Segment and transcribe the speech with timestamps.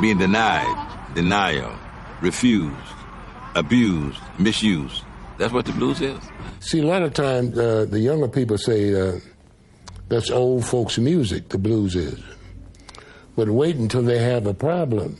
[0.00, 1.72] being denied, denial,
[2.20, 2.76] refused,
[3.54, 5.04] abused, misused.
[5.38, 6.18] That's what the blues is.
[6.60, 9.20] See, a lot of times uh, the younger people say uh,
[10.08, 12.20] that's old folks' music, the blues is.
[13.36, 15.18] But wait until they have a problem.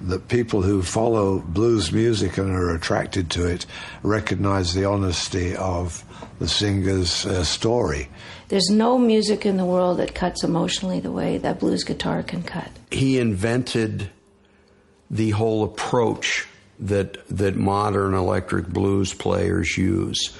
[0.00, 3.64] The people who follow blues music and are attracted to it
[4.02, 6.04] recognize the honesty of
[6.40, 8.08] the singer's uh, story.
[8.48, 12.42] There's no music in the world that cuts emotionally the way that blues guitar can
[12.42, 12.68] cut.
[12.90, 14.10] He invented
[15.10, 16.46] the whole approach
[16.80, 20.36] that that modern electric blues players use.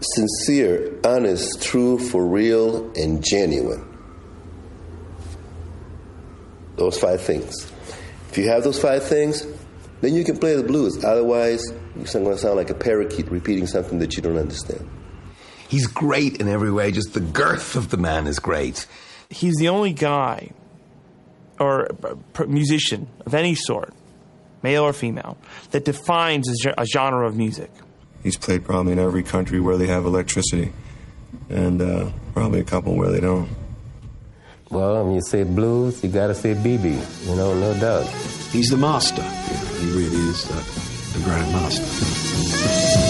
[0.00, 3.86] Sincere, honest, true, for real, and genuine.
[6.76, 7.70] Those five things.
[8.30, 9.46] If you have those five things,
[10.00, 11.04] then you can play the blues.
[11.04, 11.62] Otherwise,
[11.96, 14.88] you're going to sound like a parakeet repeating something that you don't understand.
[15.68, 18.86] He's great in every way, just the girth of the man is great.
[19.28, 20.50] He's the only guy
[21.60, 21.88] or
[22.48, 23.92] musician of any sort,
[24.62, 25.36] male or female,
[25.70, 27.70] that defines a genre of music.
[28.22, 30.72] He's played probably in every country where they have electricity,
[31.48, 33.48] and uh, probably a couple where they don't.
[34.70, 38.06] Well, when you say blues, you gotta say BB, you know, no doubt.
[38.52, 39.22] He's the master.
[39.22, 43.09] he really is the, the grand master.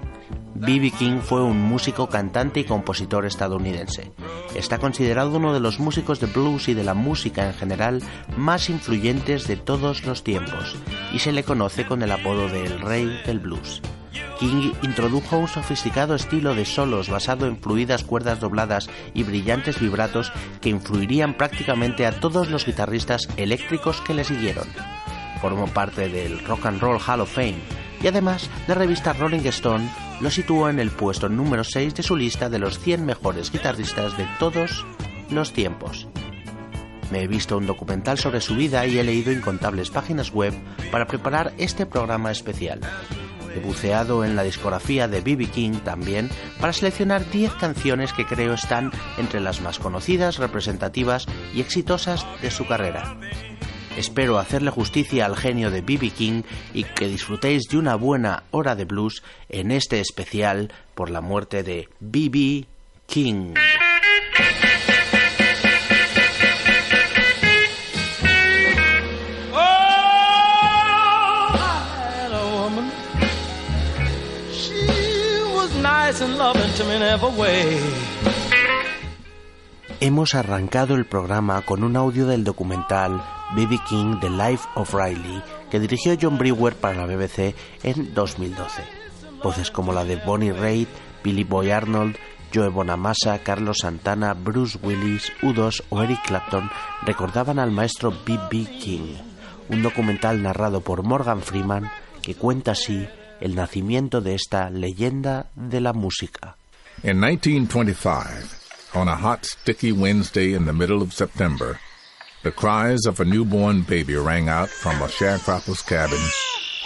[0.56, 0.90] B.B.
[0.90, 4.10] King fue un músico, cantante y compositor estadounidense.
[4.56, 8.02] Está considerado uno de los músicos de blues y de la música en general
[8.36, 10.74] más influyentes de todos los tiempos
[11.12, 13.80] y se le conoce con el apodo de El Rey del Blues.
[14.38, 20.32] King introdujo un sofisticado estilo de solos basado en fluidas cuerdas dobladas y brillantes vibratos
[20.60, 24.66] que influirían prácticamente a todos los guitarristas eléctricos que le siguieron.
[25.40, 27.58] Formó parte del Rock and Roll Hall of Fame
[28.02, 29.88] y además la revista Rolling Stone
[30.20, 34.16] lo situó en el puesto número 6 de su lista de los 100 mejores guitarristas
[34.16, 34.84] de todos
[35.30, 36.08] los tiempos.
[37.10, 40.52] Me he visto un documental sobre su vida y he leído incontables páginas web
[40.90, 42.80] para preparar este programa especial.
[43.58, 45.46] Buceado en la discografía de B.B.
[45.46, 51.60] King también para seleccionar 10 canciones que creo están entre las más conocidas, representativas y
[51.60, 53.16] exitosas de su carrera.
[53.96, 56.10] Espero hacerle justicia al genio de B.B.
[56.10, 61.20] King y que disfrutéis de una buena hora de blues en este especial por la
[61.20, 62.66] muerte de B.B.
[63.06, 63.54] King.
[80.00, 83.22] Hemos arrancado el programa con un audio del documental
[83.56, 83.78] B.B.
[83.88, 88.82] King The Life of Riley que dirigió John Brewer para la BBC en 2012.
[89.42, 90.88] Voces como la de Bonnie Raitt,
[91.24, 92.16] Billy Boy Arnold,
[92.54, 96.70] Joe Bonamassa, Carlos Santana, Bruce Willis, U2 o Eric Clapton
[97.02, 98.66] recordaban al maestro B.B.
[98.80, 99.14] King,
[99.68, 101.90] un documental narrado por Morgan Freeman
[102.22, 103.06] que cuenta así
[103.40, 106.56] el nacimiento de esta leyenda de la música.
[107.02, 111.78] In 1925, on a hot, sticky Wednesday in the middle of September,
[112.42, 116.20] the cries of a newborn baby rang out from a sharecropper's cabin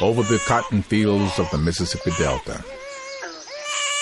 [0.01, 2.63] over the cotton fields of the Mississippi Delta.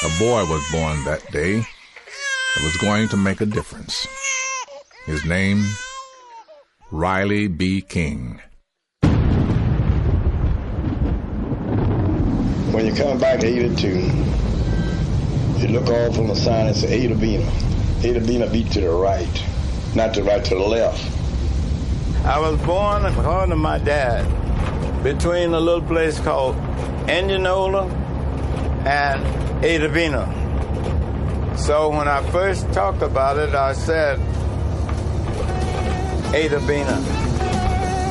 [0.03, 4.07] A boy was born that day that was going to make a difference.
[5.07, 5.65] His name,
[6.91, 7.83] Riley B.
[7.83, 8.41] King.
[12.73, 13.89] When you come back 82,
[15.59, 17.51] you look off on the sign and say Ada Bina.
[18.05, 19.45] Ada Bina beat to the right,
[19.97, 21.05] not to the right, to the left.
[22.25, 24.25] I was born, according to my dad,
[25.03, 26.55] between a little place called
[27.09, 27.89] Indianola
[28.87, 31.57] and Ada Bina.
[31.59, 34.21] So when I first talked about it, I said
[36.33, 37.03] Ada Bina.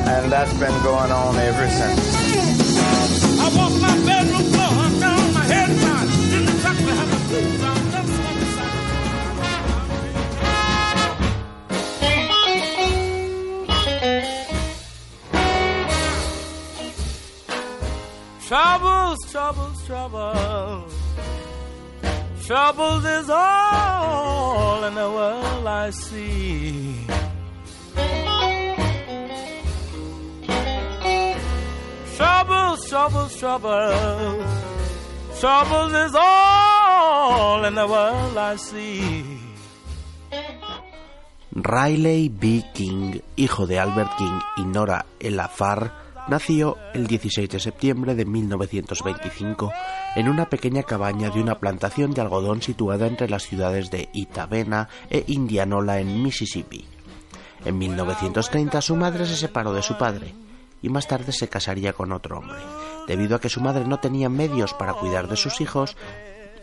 [0.06, 2.10] And that's been going on ever since.
[18.50, 20.92] Troubles, troubles, troubles.
[22.46, 27.06] Troubles is all in the world I see.
[32.16, 34.69] Troubles, troubles, troubles.
[35.40, 36.12] Troubles.
[41.52, 42.64] Riley B.
[42.74, 45.94] King, hijo de Albert King y Nora Elafar,
[46.28, 49.72] nació el 16 de septiembre de 1925
[50.16, 54.90] en una pequeña cabaña de una plantación de algodón situada entre las ciudades de Itabena
[55.08, 56.84] e Indianola en Mississippi.
[57.64, 60.34] En 1930 su madre se separó de su padre
[60.82, 62.58] y más tarde se casaría con otro hombre.
[63.10, 65.96] Debido a que su madre no tenía medios para cuidar de sus hijos,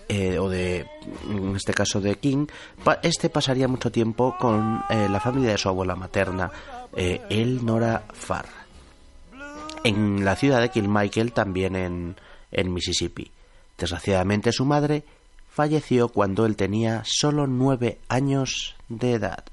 [0.08, 0.88] eh, o de,
[1.30, 2.48] en este caso de King,
[3.04, 6.50] este pasaría mucho tiempo con eh, la familia de su abuela materna,
[6.96, 8.48] eh, el Nora Farr,
[9.84, 12.16] en la ciudad de Kilmichael, también en,
[12.54, 13.30] en Mississippi.
[13.78, 15.04] Desgraciadamente su madre
[15.52, 19.44] falleció cuando él tenía solo nueve años de edad.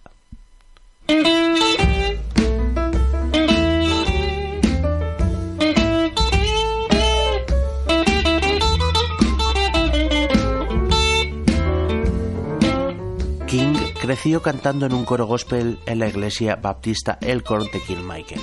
[14.15, 18.41] Creció cantando en un coro gospel en la iglesia baptista Elkhorn de Kilmichael.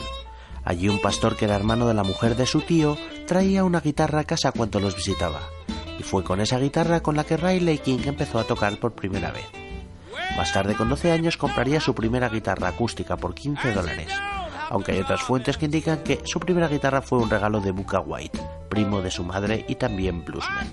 [0.66, 4.20] Allí un pastor que era hermano de la mujer de su tío traía una guitarra
[4.20, 5.40] a casa cuando los visitaba.
[5.98, 9.32] Y fue con esa guitarra con la que Riley King empezó a tocar por primera
[9.32, 9.46] vez.
[10.36, 14.10] Más tarde, con 12 años, compraría su primera guitarra acústica por 15 dólares.
[14.70, 18.02] Aunque hay otras fuentes que indican que su primera guitarra fue un regalo de Booker
[18.06, 20.70] White, primo de su madre y también bluesman.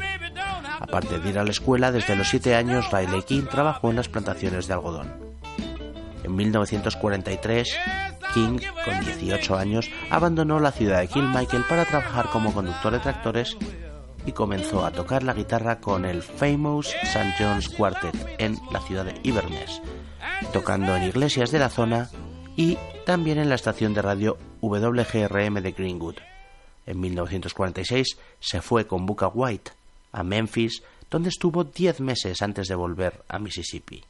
[0.80, 4.08] Aparte de ir a la escuela, desde los 7 años Riley King trabajó en las
[4.08, 5.12] plantaciones de algodón.
[6.22, 7.76] En 1943,
[8.34, 13.56] King, con 18 años, abandonó la ciudad de Kilmichael para trabajar como conductor de tractores
[14.26, 17.34] y comenzó a tocar la guitarra con el Famous St.
[17.38, 19.80] John's Quartet en la ciudad de Inverness,
[20.52, 22.10] tocando en iglesias de la zona
[22.56, 26.16] y también en la estación de radio WGRM de Greenwood.
[26.84, 29.77] En 1946 se fue con Booker White
[30.12, 34.02] a Memphis, donde estuvo 10 meses antes de volver a Mississippi.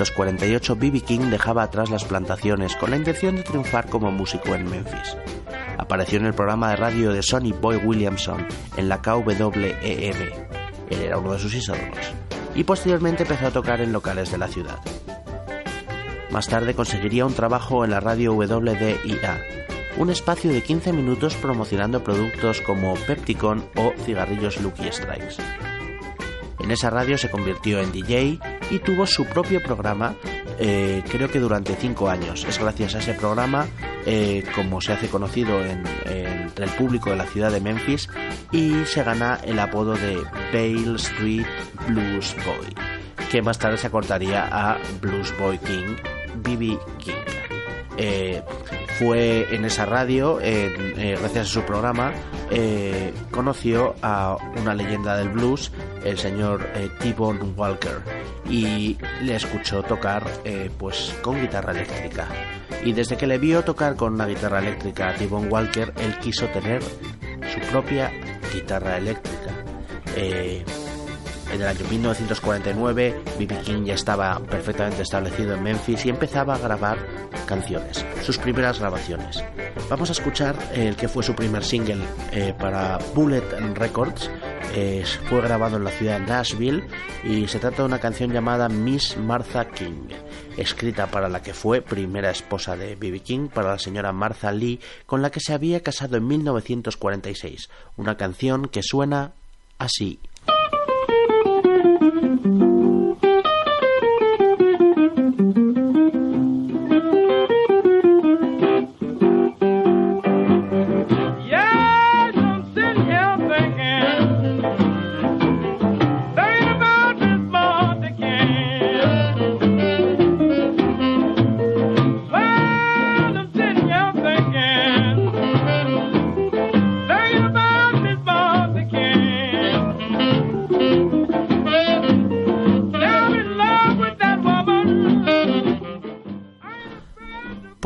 [0.00, 1.00] 1948 B.B.
[1.02, 5.14] King dejaba atrás las plantaciones con la intención de triunfar como músico en Memphis.
[5.76, 8.46] Apareció en el programa de radio de Sonny Boy Williamson
[8.78, 9.74] en la KWEM.
[10.88, 12.14] Él era uno de sus ídolos.
[12.54, 14.78] Y posteriormente empezó a tocar en locales de la ciudad.
[16.30, 19.42] Más tarde conseguiría un trabajo en la radio WDIA,
[19.98, 25.36] un espacio de 15 minutos promocionando productos como Pepticon o cigarrillos Lucky Strikes.
[26.62, 28.38] En esa radio se convirtió en DJ
[28.70, 30.14] y tuvo su propio programa
[30.58, 32.44] eh, creo que durante cinco años.
[32.48, 33.66] Es gracias a ese programa
[34.06, 38.08] eh, como se hace conocido en- entre el público de la ciudad de Memphis
[38.52, 40.16] y se gana el apodo de
[40.52, 41.46] Bale Street
[41.88, 42.74] Blues Boy,
[43.30, 45.96] que más tarde se acortaría a Blues Boy King,
[46.42, 46.78] B.B.
[46.98, 47.12] King.
[47.96, 48.42] Eh,
[48.98, 52.12] fue en esa radio, gracias a su programa,
[53.30, 55.72] conoció a una leyenda del blues,
[56.04, 58.00] el señor eh, T-Bone Walker,
[58.48, 62.28] y le escuchó tocar eh, pues con guitarra eléctrica.
[62.84, 66.46] Y desde que le vio tocar con una guitarra eléctrica a T-Bone Walker, él quiso
[66.46, 68.10] tener su propia
[68.52, 69.52] guitarra eléctrica.
[70.16, 70.64] Eh,
[71.52, 73.58] en el año 1949, B.B.
[73.64, 76.98] King ya estaba perfectamente establecido en Memphis y empezaba a grabar
[77.46, 79.42] canciones, sus primeras grabaciones.
[79.88, 83.42] Vamos a escuchar el que fue su primer single eh, para Bullet
[83.74, 84.30] Records.
[85.28, 86.84] Fue grabado en la ciudad de Nashville
[87.24, 90.08] y se trata de una canción llamada Miss Martha King,
[90.56, 93.20] escrita para la que fue primera esposa de B.B.
[93.20, 97.68] King, para la señora Martha Lee, con la que se había casado en 1946.
[97.96, 99.32] Una canción que suena
[99.78, 100.20] así.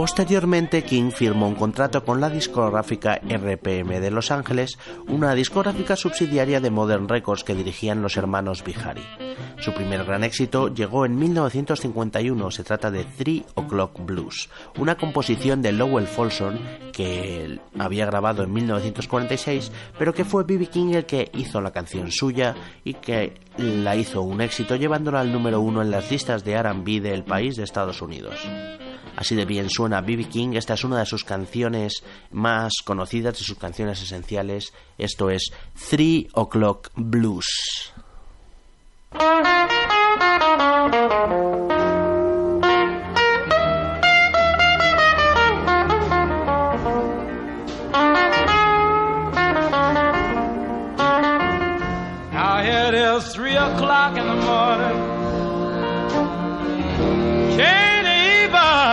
[0.04, 6.61] Posteriormente, King firmó un contrato con la discográfica RPM de Los Ángeles, una discográfica subsidiaria
[6.61, 9.00] de Modern Records que dirigían los hermanos Bihari.
[9.61, 15.62] Su primer gran éxito llegó en 1951, se trata de Three O'Clock Blues, una composición
[15.62, 16.58] de Lowell Folsom
[16.92, 20.66] que había grabado en 1946, pero que fue B.B.
[20.66, 25.32] King el que hizo la canción suya y que la hizo un éxito llevándola al
[25.32, 28.46] número uno en las listas de R&B del país de Estados Unidos.
[29.16, 30.25] Así de bien suena B.B.
[30.28, 32.02] King, esta es una de sus canciones
[32.33, 34.73] más conocidas, de sus canciones esenciales.
[34.99, 35.50] Esto es
[35.88, 37.92] Three O'Clock Blues.
[53.33, 55.14] Three o'clock in the morning.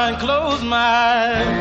[0.02, 1.61] Even close my eyes.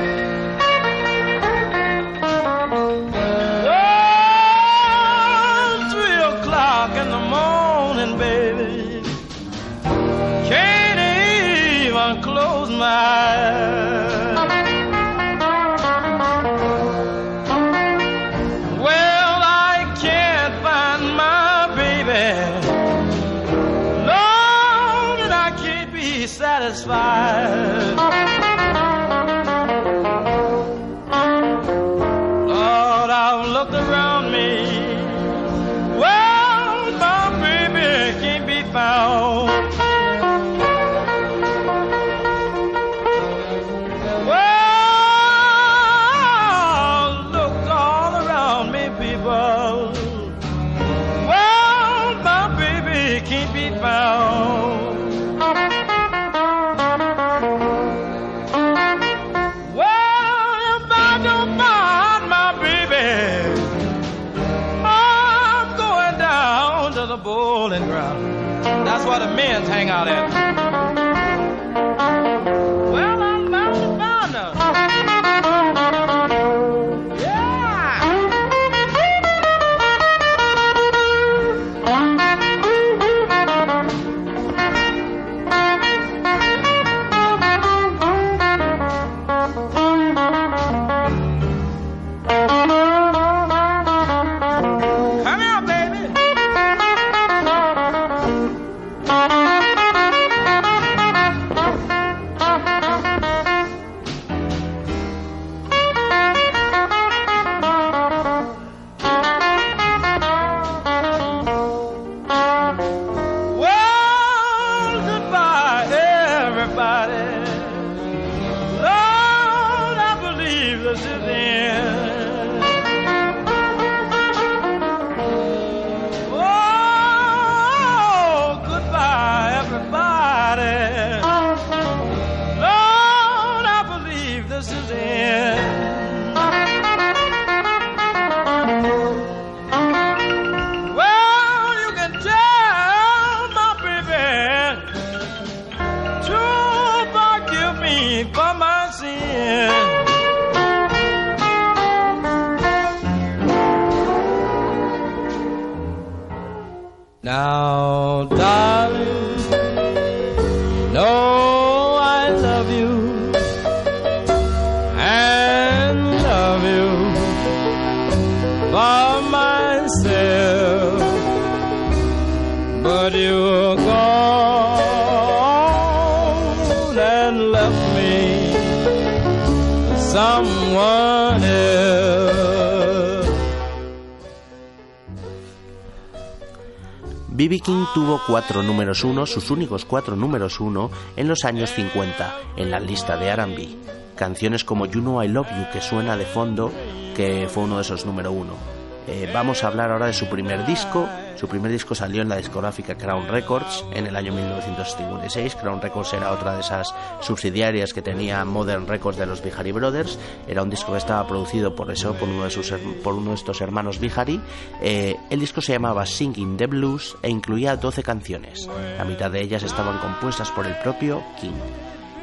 [187.58, 192.70] King tuvo cuatro números uno, sus únicos cuatro números uno, en los años 50, en
[192.70, 193.68] la lista de R&B.
[194.14, 196.70] Canciones como You Know I Love You, que suena de fondo,
[197.16, 198.79] que fue uno de esos número uno.
[199.12, 201.08] Eh, vamos a hablar ahora de su primer disco.
[201.34, 205.56] Su primer disco salió en la discográfica Crown Records en el año 1956.
[205.56, 210.16] Crown Records era otra de esas subsidiarias que tenía Modern Records de los Bihari Brothers.
[210.46, 213.36] Era un disco que estaba producido por eso, por uno de, sus, por uno de
[213.36, 214.40] estos hermanos Bihari.
[214.80, 218.68] Eh, el disco se llamaba Singing the Blues e incluía 12 canciones.
[218.96, 221.50] La mitad de ellas estaban compuestas por el propio King.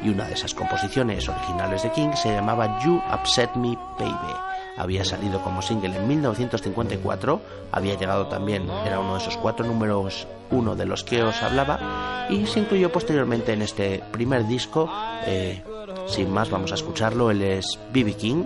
[0.02, 4.47] Y una de esas composiciones originales de King se llamaba You Upset Me Baby
[4.78, 7.40] había salido como single en 1954,
[7.72, 12.26] había llegado también, era uno de esos cuatro números uno de los que os hablaba,
[12.30, 14.90] y se incluyó posteriormente en este primer disco.
[15.26, 15.62] eh,
[16.06, 17.30] sin más, vamos a escucharlo.
[17.30, 18.14] Él es B.B.
[18.14, 18.44] King,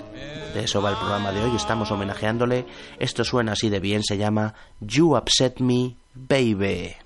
[0.55, 2.67] de eso va el programa de hoy, estamos homenajeándole.
[2.99, 6.97] Esto suena así de bien, se llama You Upset Me, Baby.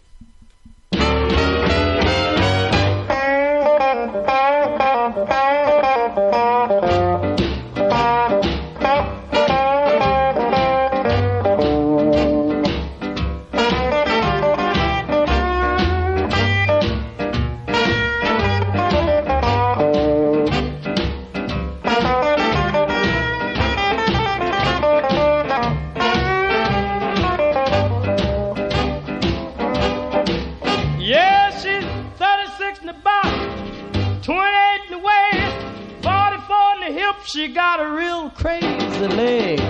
[37.46, 39.60] She got a real crazy leg.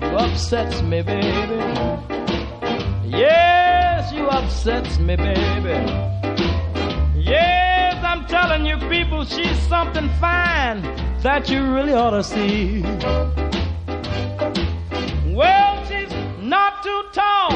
[0.00, 1.54] You upsets me, baby.
[3.04, 5.78] Yes, you upsets me, baby.
[7.14, 10.82] Yes, I'm telling you, people, she's something fine
[11.22, 12.82] that you really ought to see.
[15.32, 17.52] Well, she's not too tall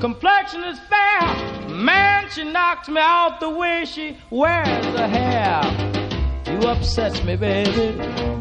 [0.00, 1.68] complexion is fair.
[1.68, 5.60] Man, she knocks me out the way she wears her hair.
[6.46, 8.33] You upsets me, baby.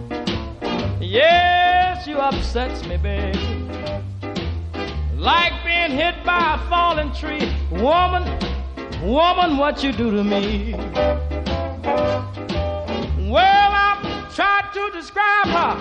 [1.13, 3.37] Yes, you upsets me, baby.
[5.15, 7.53] Like being hit by a falling tree.
[7.69, 8.23] Woman,
[8.99, 10.73] woman, what you do to me?
[13.29, 15.77] Well, I'm trying to describe her.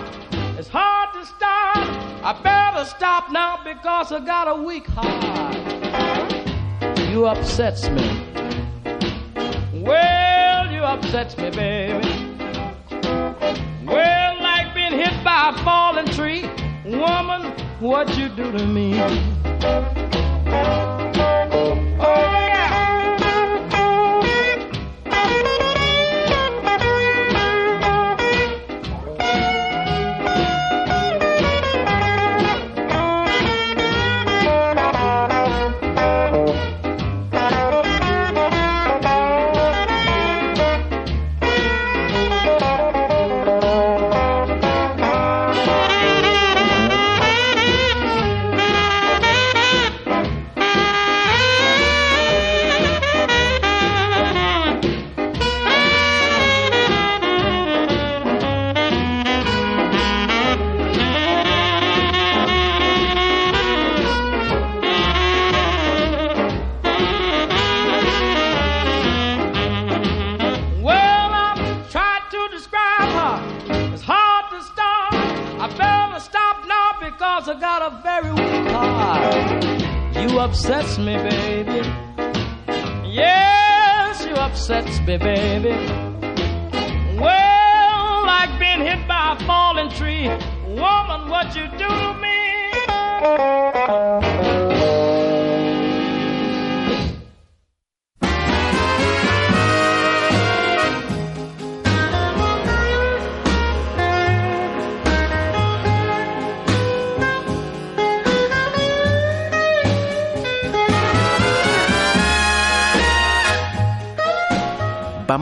[0.59, 1.77] It's hard to start.
[2.23, 5.55] I better stop now because I got a weak heart.
[7.09, 8.23] You upsets me.
[9.81, 12.22] Well, you upsets me, baby.
[15.43, 16.49] By a falling tree.
[16.85, 17.51] Woman,
[17.81, 18.93] what you do to me?
[21.99, 22.32] Oh,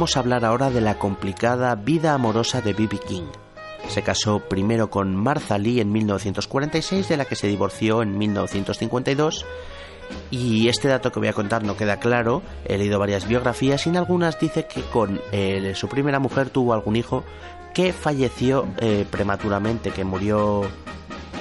[0.02, 2.98] Vamos a hablar ahora de la complicada vida amorosa de B.B.
[3.08, 3.28] King.
[3.88, 9.46] Se casó primero con Martha Lee en 1946, de la que se divorció en 1952,
[10.32, 13.90] Y este dato que voy a contar no queda claro, he leído varias biografías y
[13.90, 17.24] en algunas dice que con eh, su primera mujer tuvo algún hijo
[17.76, 20.64] que falleció eh, prematuramente, que murió,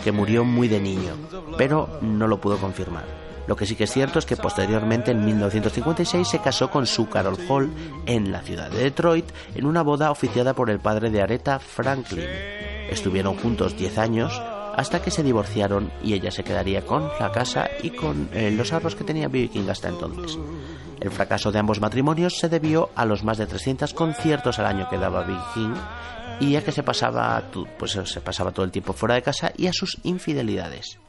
[0.04, 1.14] que murió muy de niño,
[1.56, 3.29] pero no lo pudo confirmar.
[3.50, 7.08] Lo que sí que es cierto es que posteriormente, en 1956, se casó con Sue
[7.10, 7.68] Carol Hall
[8.06, 9.24] en la ciudad de Detroit
[9.56, 12.28] en una boda oficiada por el padre de Aretha Franklin.
[12.88, 14.40] Estuvieron juntos 10 años
[14.76, 18.72] hasta que se divorciaron y ella se quedaría con la casa y con eh, los
[18.72, 19.48] ahorros que tenía B.B.
[19.48, 20.38] King hasta entonces.
[21.00, 24.88] El fracaso de ambos matrimonios se debió a los más de 300 conciertos al año
[24.88, 25.74] que daba B.B.
[26.38, 27.42] Y a que se pasaba,
[27.80, 31.00] pues, se pasaba todo el tiempo fuera de casa y a sus infidelidades.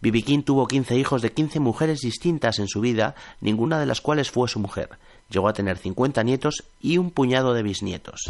[0.00, 0.42] B.B.
[0.44, 4.48] Tuvo 15 hijos de 15 mujeres distintas en su vida, ninguna de las cuales fue
[4.48, 4.90] su mujer.
[5.28, 8.26] Llegó a tener 50 nietos y un puñado de bisnietos.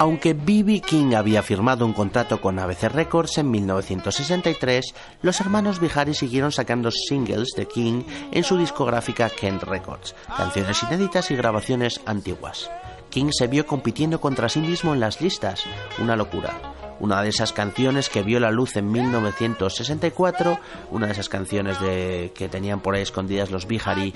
[0.00, 0.80] Aunque B.B.
[0.80, 6.90] King había firmado un contrato con ABC Records en 1963, los hermanos Bihari siguieron sacando
[6.90, 12.70] singles de King en su discográfica Kent Records, canciones inéditas y grabaciones antiguas.
[13.10, 15.64] King se vio compitiendo contra sí mismo en las listas,
[15.98, 16.58] una locura.
[16.98, 20.58] Una de esas canciones que vio la luz en 1964,
[20.92, 24.14] una de esas canciones de, que tenían por ahí escondidas los Bihari,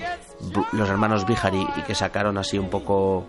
[0.71, 3.27] los hermanos Bihari y que sacaron así un poco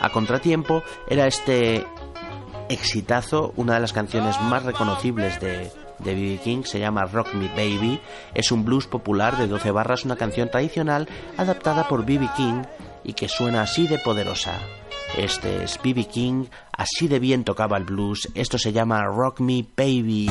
[0.00, 1.86] a contratiempo, era este
[2.68, 6.40] exitazo, una de las canciones más reconocibles de, de B.B.
[6.42, 8.00] King, se llama Rock Me Baby,
[8.34, 12.28] es un blues popular de 12 barras, una canción tradicional adaptada por B.B.
[12.36, 12.62] King
[13.04, 14.58] y que suena así de poderosa.
[15.16, 16.04] Este es B.B.
[16.04, 20.30] King, así de bien tocaba el blues, esto se llama Rock Me Baby.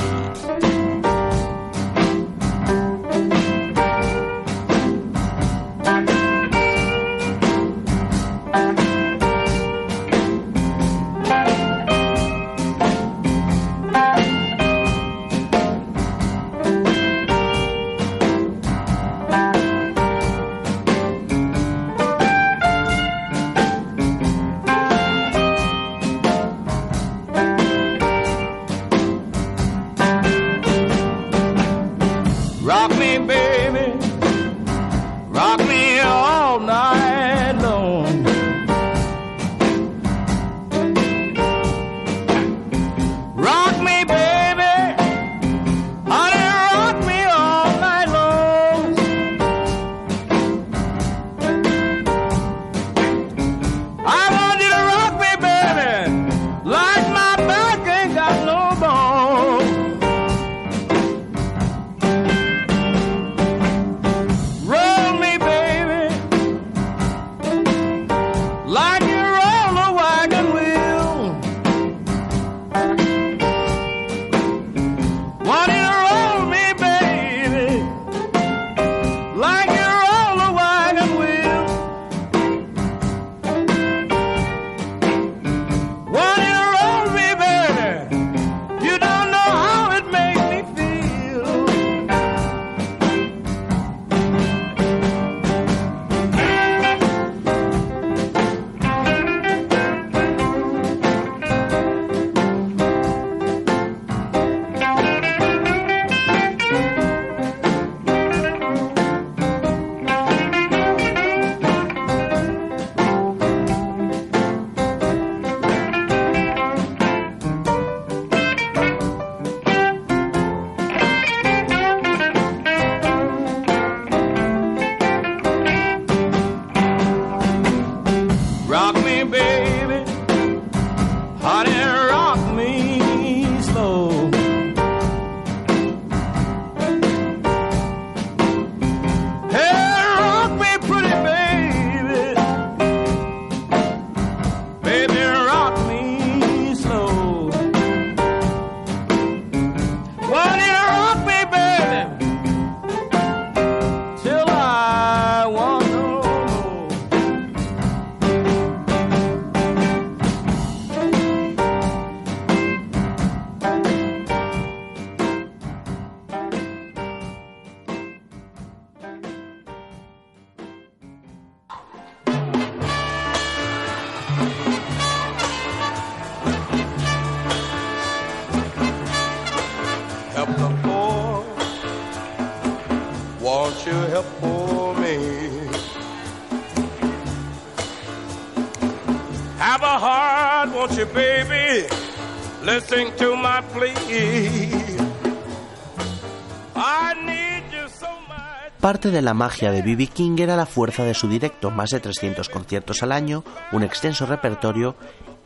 [198.79, 200.07] Parte de la magia de B.B.
[200.07, 204.25] King era la fuerza de su directo, más de 300 conciertos al año, un extenso
[204.25, 204.95] repertorio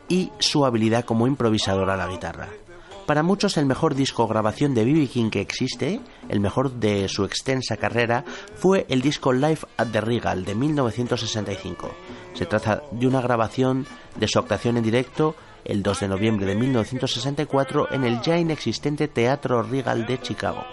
[0.08, 2.48] y su habilidad como improvisador a la guitarra.
[3.04, 5.08] Para muchos el mejor disco grabación de B.B.
[5.08, 10.00] King que existe, el mejor de su extensa carrera, fue el disco Live at the
[10.00, 11.90] Regal de 1965.
[12.32, 16.54] Se trata de una grabación de su actuación en directo el 2 de noviembre de
[16.54, 20.64] 1964 en el ya inexistente Teatro Regal de Chicago.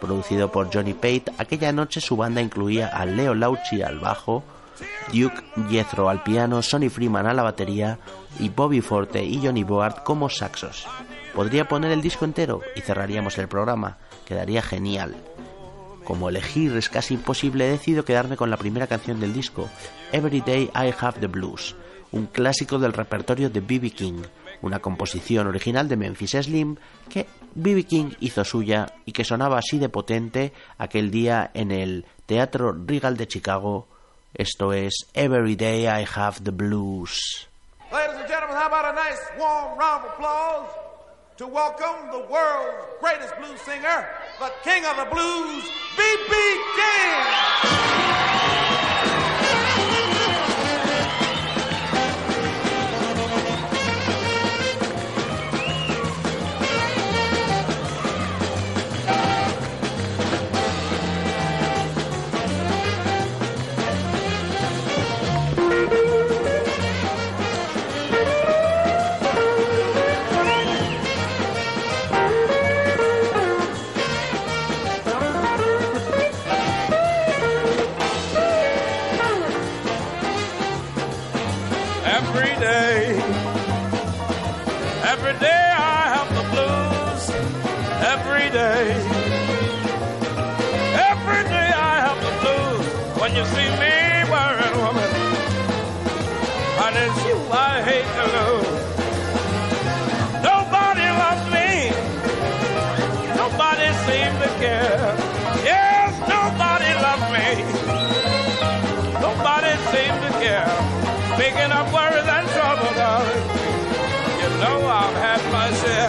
[0.00, 4.44] Producido por Johnny Pate, aquella noche su banda incluía a Leo Lauchi al bajo,
[5.12, 7.98] Duke Jethro al piano, Sonny Freeman a la batería
[8.38, 10.86] y Bobby Forte y Johnny Board como saxos.
[11.34, 15.16] Podría poner el disco entero y cerraríamos el programa, quedaría genial.
[16.04, 19.68] Como elegir es casi imposible, he decidido quedarme con la primera canción del disco,
[20.12, 21.74] Every Day I Have the Blues,
[22.16, 23.90] un clásico del repertorio de B.B.
[23.90, 24.22] King,
[24.62, 26.76] una composición original de Memphis Slim
[27.10, 27.84] que B.B.
[27.84, 33.18] King hizo suya y que sonaba así de potente aquel día en el Teatro Regal
[33.18, 33.86] de Chicago.
[34.32, 37.48] Esto es Every Day I Have the Blues.
[37.92, 40.68] Ladies and gentlemen, how about a nice warm round of applause
[41.36, 44.08] to welcome the world's greatest blues singer,
[44.40, 45.64] the king of the blues,
[45.96, 46.34] B.B.
[46.76, 48.35] King!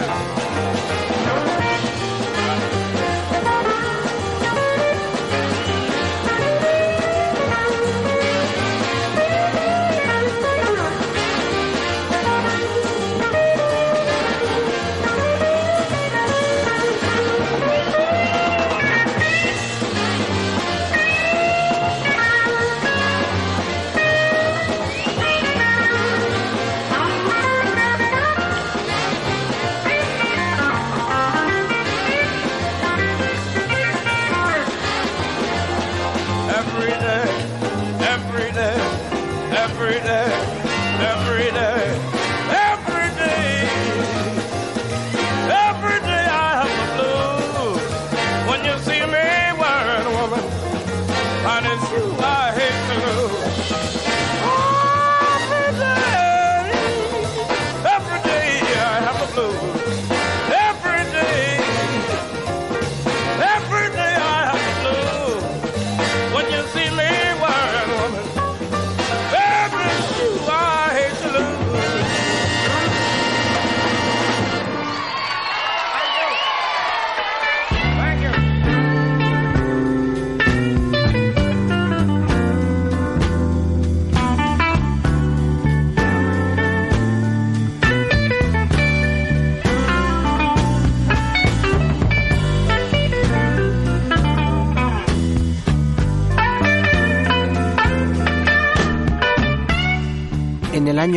[0.06, 0.37] My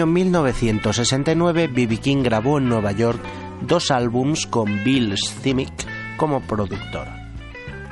[0.01, 1.97] año 1969, B.B.
[1.97, 3.19] King grabó en Nueva York
[3.61, 5.85] dos álbums con Bill Simic
[6.17, 7.07] como productor.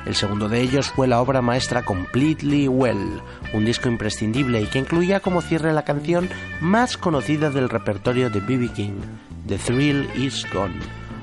[0.07, 3.21] El segundo de ellos fue la obra maestra Completely Well,
[3.53, 6.29] un disco imprescindible y que incluía como cierre la canción
[6.61, 8.69] más conocida del repertorio de B.B.
[8.69, 9.01] King,
[9.45, 10.79] The Thrill Is Gone,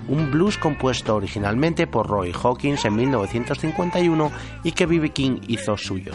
[0.07, 4.31] un blues compuesto originalmente por Roy Hawkins en 1951
[4.63, 5.11] y que B.B.
[5.11, 6.13] King hizo suyo.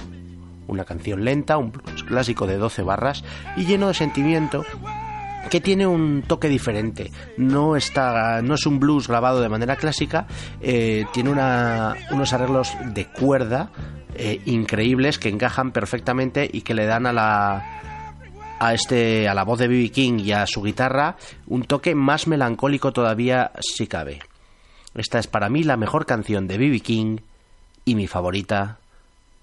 [0.68, 3.24] Una canción lenta, un blues clásico de 12 barras
[3.58, 4.64] y lleno de sentimiento
[5.50, 7.12] que tiene un toque diferente.
[7.38, 10.28] No está, no es un blues grabado de manera clásica,
[10.62, 13.72] eh, tiene una- unos arreglos de cuerda
[14.14, 17.78] eh, increíbles que encajan perfectamente y que le dan a la
[18.60, 19.90] a este a la voz de B.B.
[19.90, 21.16] King y a su guitarra
[21.48, 24.20] un toque más melancólico todavía si cabe.
[24.94, 26.82] Esta es para mí la mejor canción de B.B.
[26.82, 27.18] King
[27.86, 28.78] y mi favorita,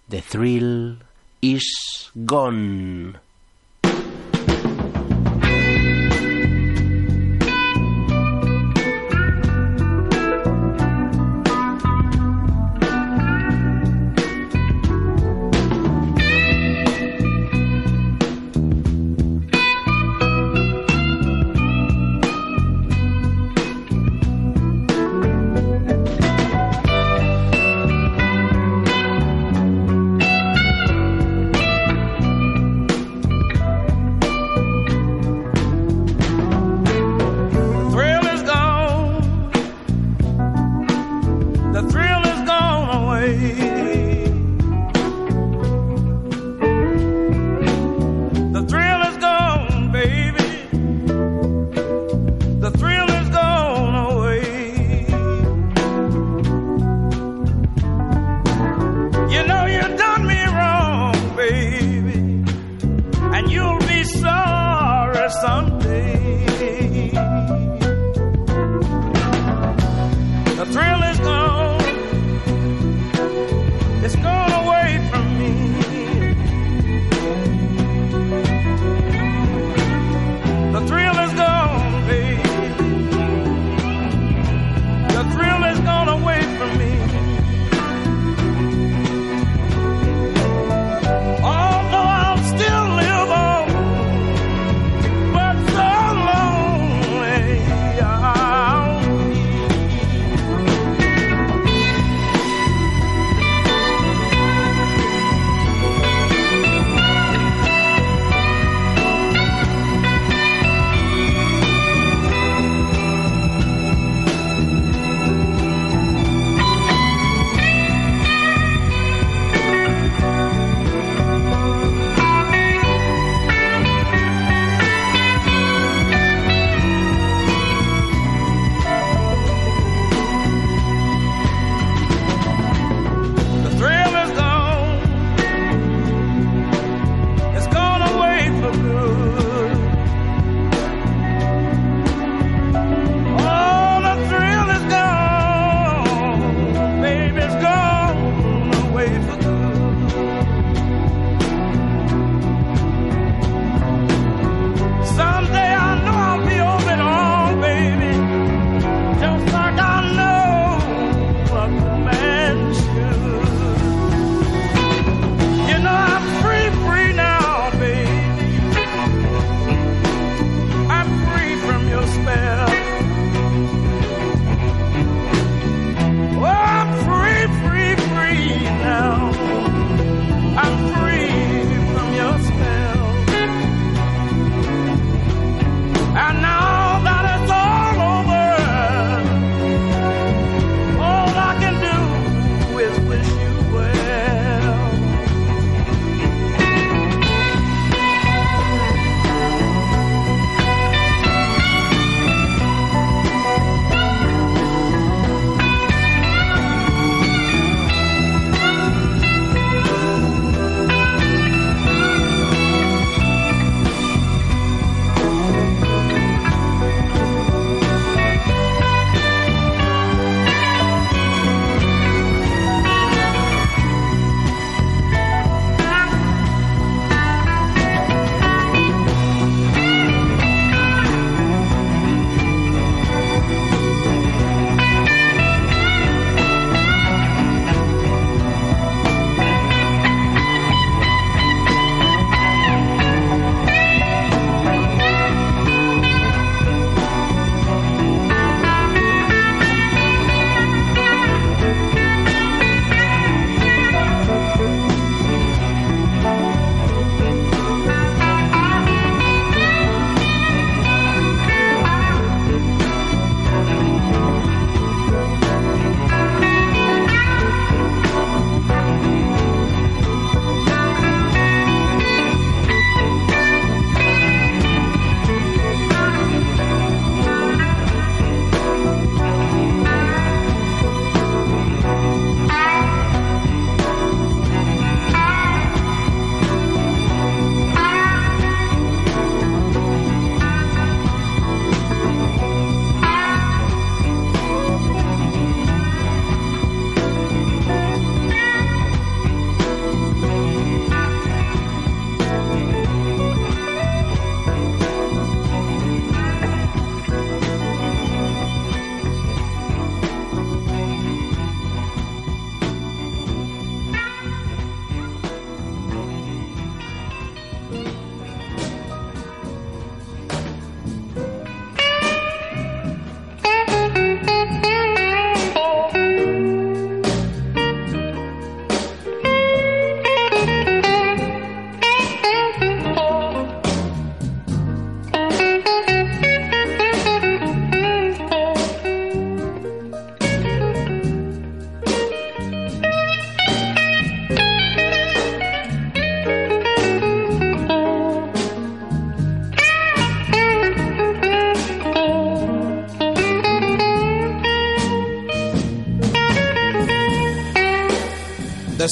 [0.08, 0.98] The Thrill
[1.42, 3.18] is Gone.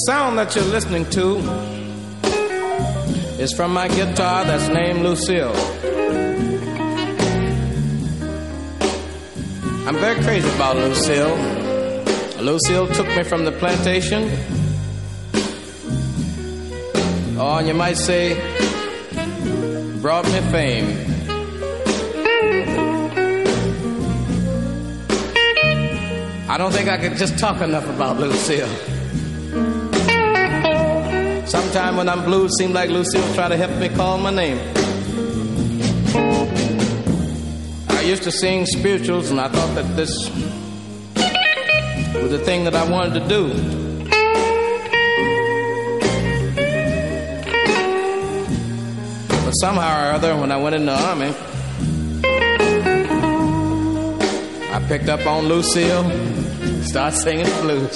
[0.07, 1.35] Sound that you're listening to
[3.43, 5.51] is from my guitar that's named Lucille.
[9.85, 11.35] I'm very crazy about Lucille.
[12.41, 14.31] Lucille took me from the plantation.
[17.37, 18.35] Oh, and you might say,
[20.01, 20.87] brought me fame.
[26.49, 28.86] I don't think I could just talk enough about Lucille.
[31.77, 34.57] Sometime when I'm blue, seems like Lucille try to help me call my name.
[37.87, 40.09] I used to sing spirituals, and I thought that this
[42.15, 43.49] was the thing that I wanted to do.
[49.45, 51.31] But somehow or other, when I went in the army,
[54.73, 56.09] I picked up on Lucille,
[56.81, 57.95] started singing the blues.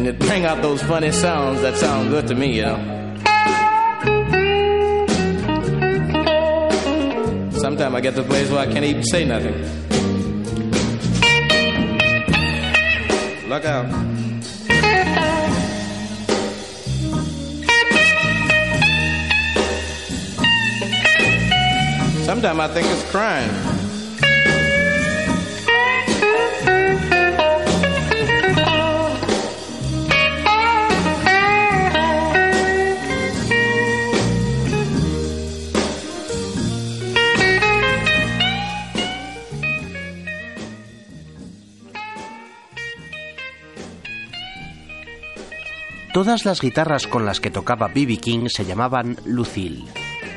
[0.00, 2.78] and it bring out those funny sounds that sound good to me, you know.
[7.50, 9.52] Sometimes I get to a place where I can't even say nothing.
[13.50, 13.90] Look out.
[22.24, 23.79] Sometimes I think it's crying.
[46.12, 48.16] Todas las guitarras con las que tocaba B.B.
[48.16, 49.84] King se llamaban Lucille.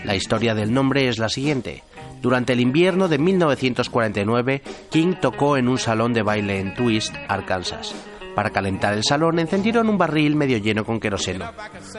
[0.06, 1.84] La historia del nombre es la siguiente.
[2.22, 4.62] Durante el invierno de 1949,
[4.92, 7.96] King tocó en un salón de baile en Twist, Arkansas.
[8.36, 11.52] Para calentar el salón encendieron un barril medio lleno con queroseno.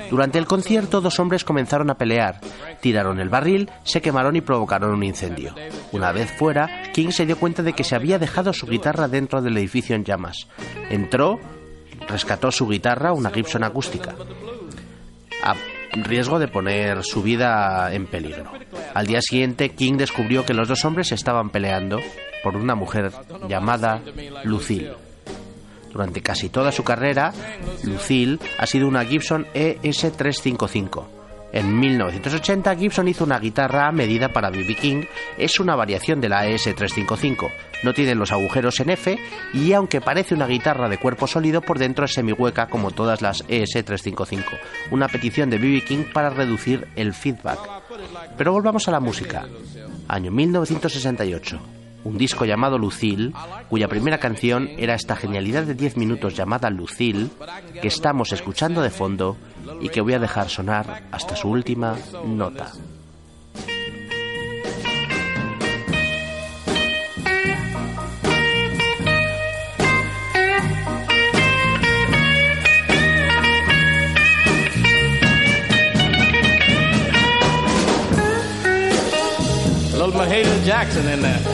[0.09, 2.41] Durante el concierto dos hombres comenzaron a pelear,
[2.81, 5.55] tiraron el barril, se quemaron y provocaron un incendio.
[5.93, 9.43] Una vez fuera, King se dio cuenta de que se había dejado su guitarra dentro
[9.43, 10.49] del edificio en llamas.
[10.91, 11.39] Entró,
[12.07, 14.15] rescató su guitarra, una Gibson acústica,
[15.43, 15.55] a
[15.93, 18.51] riesgo de poner su vida en peligro.
[18.95, 21.99] Al día siguiente, King descubrió que los dos hombres estaban peleando
[22.43, 23.13] por una mujer
[23.49, 24.03] llamada
[24.45, 24.95] Lucille.
[25.93, 27.33] Durante casi toda su carrera,
[27.85, 31.24] Lucille ha sido una Gibson E ES355.
[31.55, 34.75] En 1980 Gibson hizo una guitarra a medida para B.B.
[34.75, 35.05] King,
[35.39, 37.49] es una variación de la ES355.
[37.85, 39.17] No tiene los agujeros en F
[39.53, 43.47] y aunque parece una guitarra de cuerpo sólido, por dentro es semihueca como todas las
[43.47, 44.43] ES355.
[44.91, 45.85] Una petición de B.B.
[45.85, 47.61] King para reducir el feedback.
[48.37, 49.47] Pero volvamos a la música.
[50.09, 53.33] Año 1968 un disco llamado Lucille,
[53.69, 57.29] cuya primera canción era esta genialidad de 10 minutos llamada Lucille,
[57.81, 59.37] que estamos escuchando de fondo
[59.81, 62.73] y que voy a dejar sonar hasta su última nota.
[79.93, 81.54] Little Mahalia Jackson in there.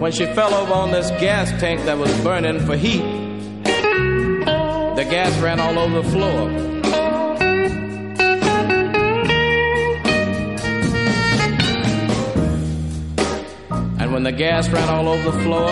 [0.00, 3.02] when she fell over on this gas tank that was burning for heat,
[4.96, 6.48] the gas ran all over the floor.
[14.00, 15.68] And when the gas ran all over the floor,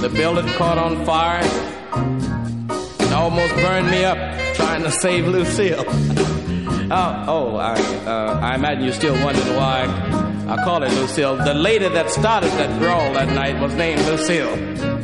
[0.00, 1.44] the building caught on fire
[1.94, 4.18] and almost burned me up
[4.56, 5.84] trying to save Lucille.
[6.90, 7.74] oh, oh I,
[8.04, 11.36] uh, I imagine you're still wondering why I call it Lucille.
[11.36, 14.52] The lady that started that brawl that night was named Lucille.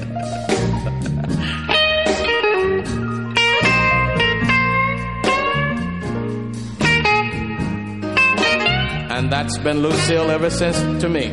[9.10, 11.30] and that's been Lucille ever since to me.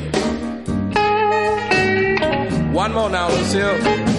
[2.73, 4.16] One more now, Lucille.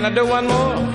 [0.00, 0.89] Can I do one more?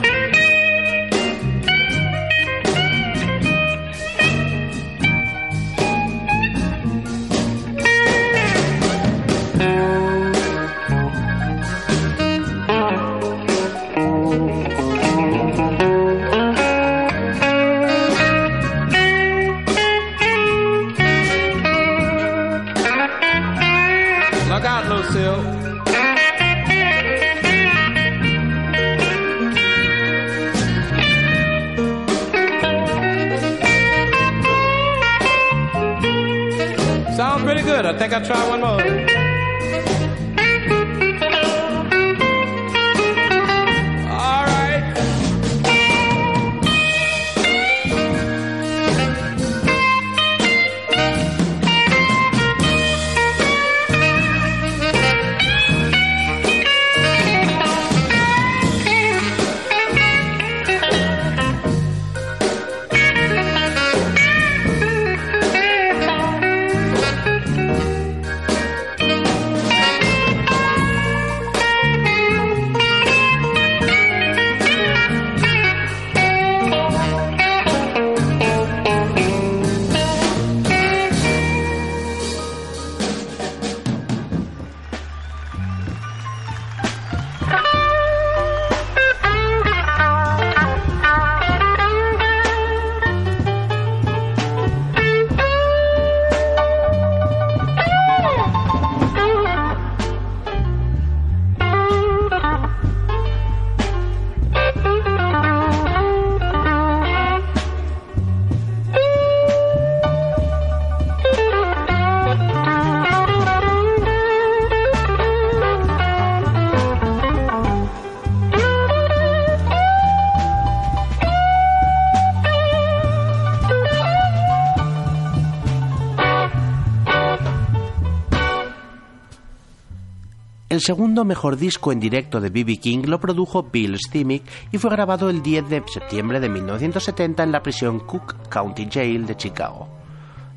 [130.85, 132.77] Segundo mejor disco en directo de B.B.
[132.77, 137.51] King lo produjo Bill Stimmig y fue grabado el 10 de septiembre de 1970 en
[137.51, 139.89] la prisión Cook County Jail de Chicago.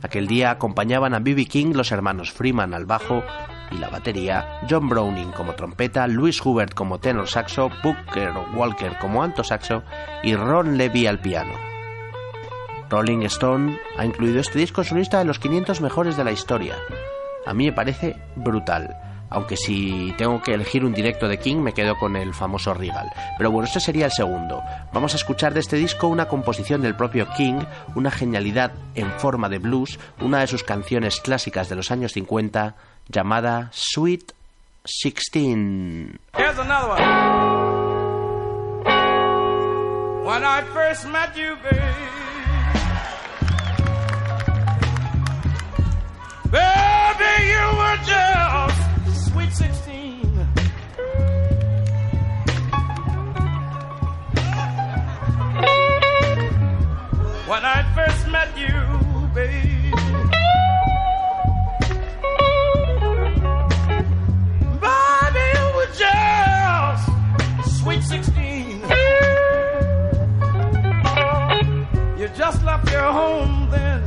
[0.02, 1.46] Aquel día acompañaban a B.B.
[1.46, 3.22] King los hermanos Freeman al bajo
[3.70, 9.22] y la batería, John Browning como trompeta, Louis Hubert como tenor saxo, Booker Walker como
[9.22, 9.82] alto saxo
[10.22, 11.54] y Ron Levy al piano.
[12.90, 16.32] Rolling Stone ha incluido este disco en su lista de los 500 mejores de la
[16.32, 16.74] historia.
[17.46, 19.07] A mí me parece brutal.
[19.30, 23.10] Aunque si tengo que elegir un directo de King me quedo con el famoso Regal.
[23.36, 24.62] Pero bueno, este sería el segundo.
[24.92, 27.60] Vamos a escuchar de este disco una composición del propio King,
[27.94, 32.74] una genialidad en forma de blues, una de sus canciones clásicas de los años 50
[33.08, 34.32] llamada Sweet
[34.84, 36.18] 16.
[36.36, 37.02] Here's another one.
[40.24, 42.18] When I first met you, babe.
[46.50, 47.48] Baby,
[49.38, 50.20] sweet 16.
[57.46, 58.74] When I first met you.
[59.34, 59.92] Baby,
[65.46, 67.10] you were just
[67.78, 68.82] sweet 16.
[72.18, 74.02] You just left your home then,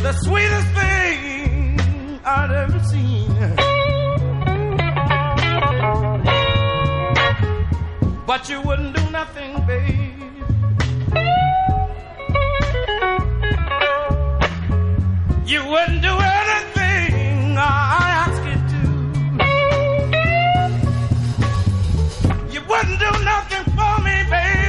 [0.00, 3.34] The sweetest thing I'd ever seen.
[8.24, 10.14] But you wouldn't do nothing, baby.
[15.46, 17.60] You wouldn't do anything I
[18.22, 18.82] asked you to.
[22.54, 24.67] You wouldn't do nothing for me, baby.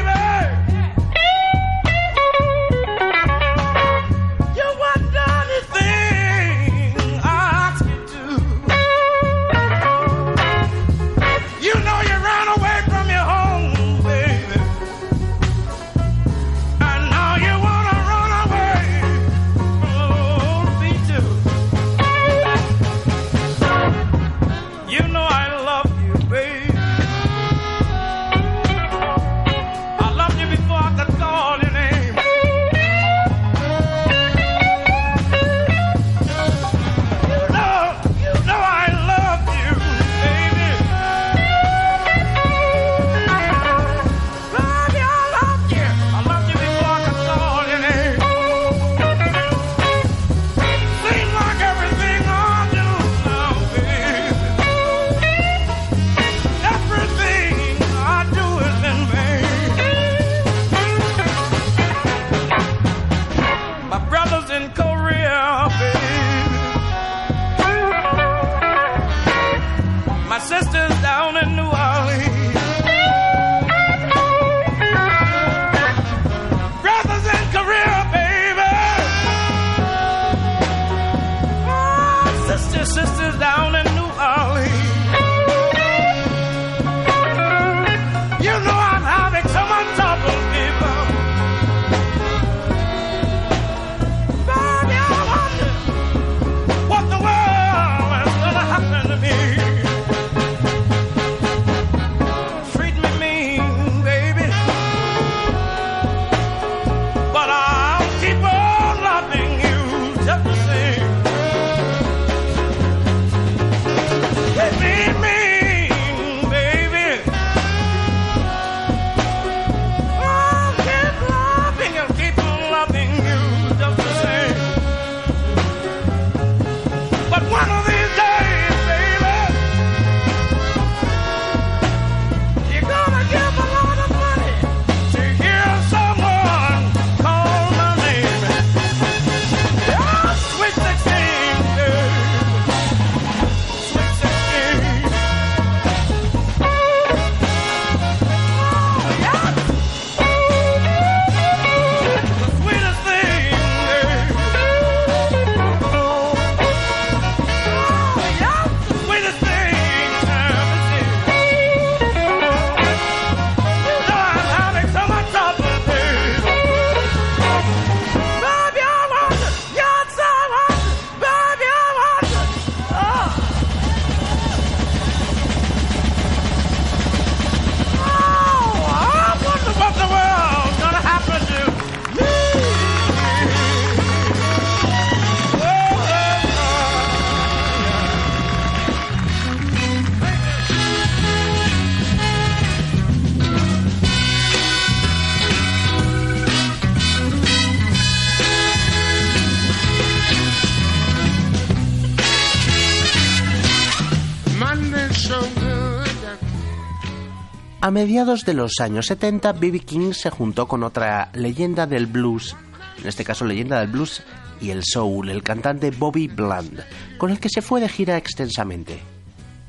[207.90, 209.80] A mediados de los años 70, B.B.
[209.80, 212.56] King se juntó con otra leyenda del blues,
[213.00, 214.22] en este caso leyenda del blues
[214.62, 216.84] y el soul, el cantante Bobby Bland,
[217.18, 219.00] con el que se fue de gira extensamente.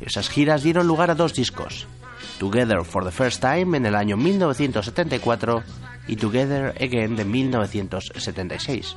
[0.02, 1.86] Esas giras dieron lugar a dos discos,
[2.38, 5.62] Together for the First Time en el año 1974
[6.06, 8.96] y Together Again de 1976.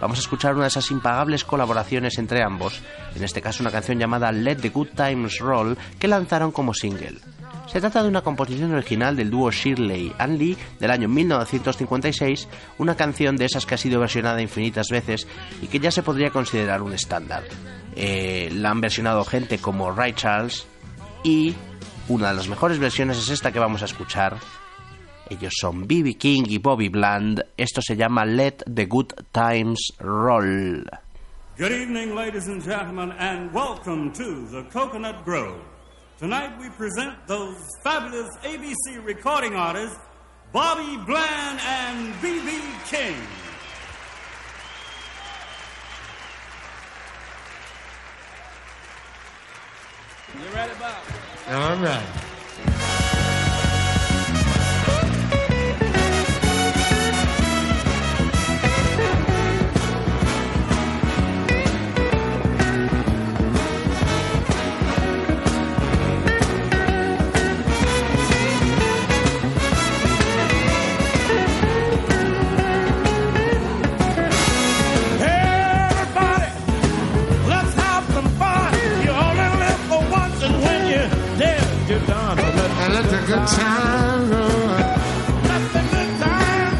[0.00, 2.80] Vamos a escuchar una de esas impagables colaboraciones entre ambos,
[3.14, 7.18] en este caso una canción llamada Let the Good Times Roll que lanzaron como single.
[7.66, 12.48] Se trata de una composición original del dúo Shirley and Lee del año 1956,
[12.78, 15.26] una canción de esas que ha sido versionada infinitas veces
[15.62, 17.44] y que ya se podría considerar un estándar.
[17.96, 20.66] Eh, la han versionado gente como Ray Charles
[21.24, 21.54] y
[22.08, 24.36] una de las mejores versiones es esta que vamos a escuchar.
[25.30, 26.14] Ellos son B.B.
[26.18, 27.42] King y Bobby Bland.
[27.56, 30.84] Esto se llama Let the Good Times Roll.
[31.58, 35.71] Good evening, ladies and gentlemen, and welcome to the Coconut Grove.
[36.22, 39.98] Tonight we present those fabulous ABC recording artists,
[40.52, 42.60] Bobby Bland and B.B.
[42.86, 43.16] King.
[50.38, 50.94] You ready, Bob?
[51.48, 52.31] All right.
[83.26, 84.30] Good time.
[85.48, 86.74] Let the good time.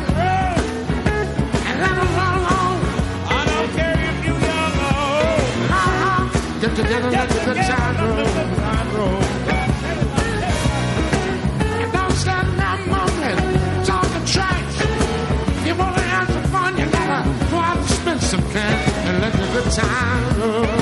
[1.69, 2.77] And let 'em roll on.
[3.39, 5.43] I don't care if you young or old.
[6.63, 7.97] Get together, let the good time
[8.97, 9.23] roll.
[11.97, 13.41] Don't stand there mumbling,
[13.89, 14.77] talking trash.
[15.67, 17.21] You wanna have some fun, you gotta
[17.51, 20.82] Go out and spend some cash and let the good time roll.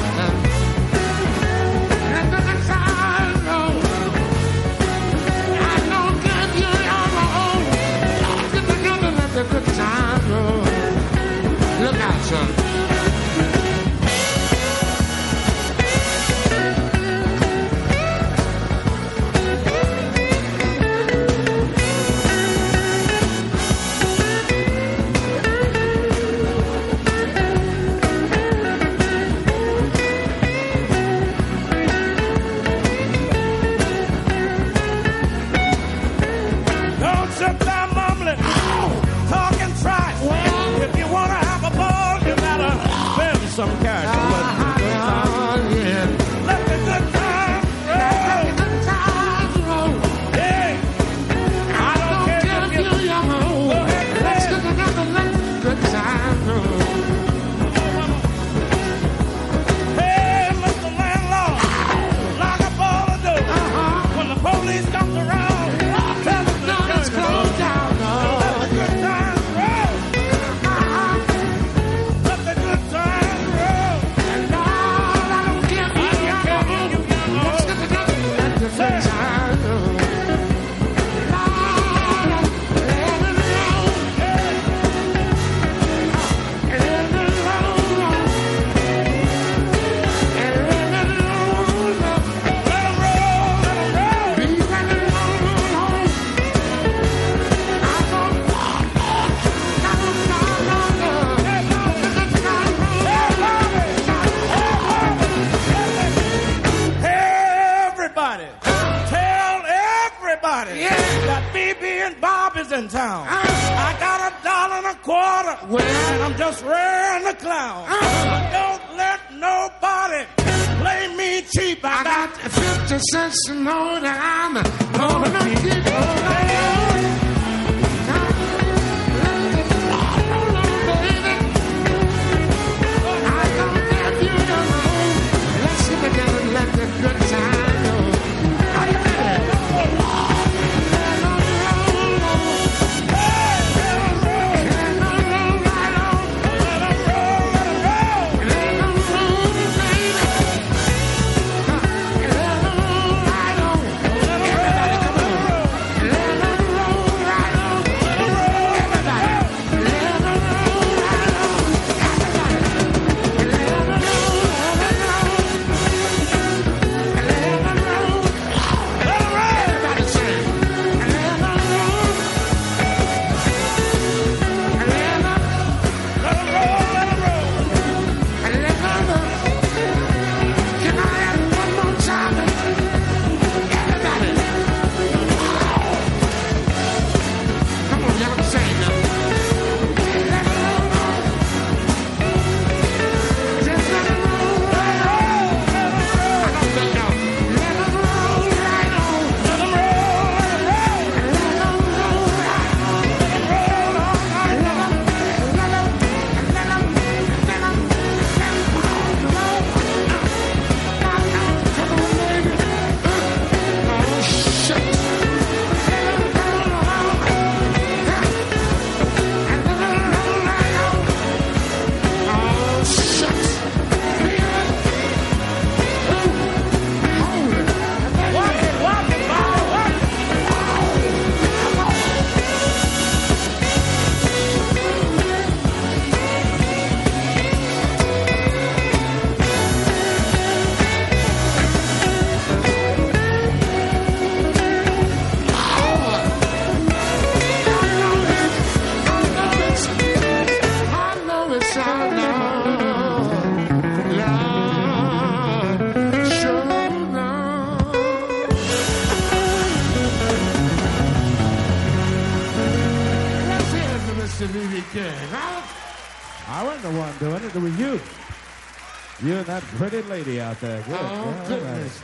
[269.89, 270.83] Pretty lady out there.
[270.83, 270.95] Good.
[271.01, 272.03] Oh, Yeah, goodness.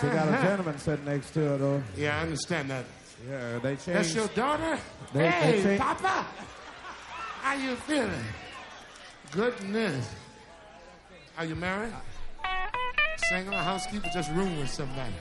[0.00, 1.82] She got a gentleman sitting next to her, though.
[1.96, 2.84] Yeah, I understand that.
[3.28, 3.86] Yeah, they changed.
[3.88, 4.78] That's your daughter?
[5.12, 6.26] They- hey, they Papa.
[7.42, 8.24] How you feeling?
[9.32, 10.08] Goodness.
[11.38, 11.92] Are you married?
[13.28, 15.14] Single, housekeeper, just room with somebody.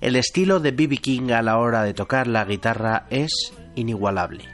[0.00, 0.96] El estilo de B.B.
[0.96, 4.44] King a la hora de tocar la guitarra es inigualable.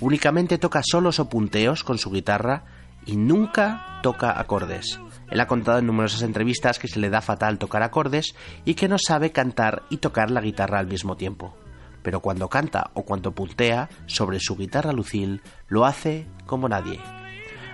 [0.00, 2.64] Únicamente toca solos o punteos con su guitarra
[3.04, 4.98] y nunca toca acordes.
[5.30, 8.34] Él ha contado en numerosas entrevistas que se le da fatal tocar acordes
[8.64, 11.54] y que no sabe cantar y tocar la guitarra al mismo tiempo.
[12.02, 16.98] Pero cuando canta o cuando puntea sobre su guitarra lucil, lo hace como nadie.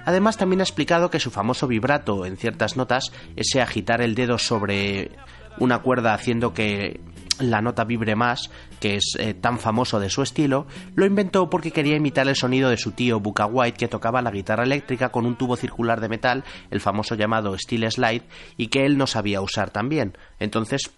[0.04, 4.36] Además, también ha explicado que su famoso vibrato en ciertas notas, ese agitar el dedo
[4.36, 5.12] sobre
[5.58, 7.00] una cuerda haciendo que
[7.38, 8.50] la nota vibre más,
[8.80, 12.70] que es eh, tan famoso de su estilo, lo inventó porque quería imitar el sonido
[12.70, 16.08] de su tío Buka White que tocaba la guitarra eléctrica con un tubo circular de
[16.08, 18.22] metal, el famoso llamado steel slide,
[18.56, 20.16] y que él no sabía usar tan bien.
[20.38, 20.92] Entonces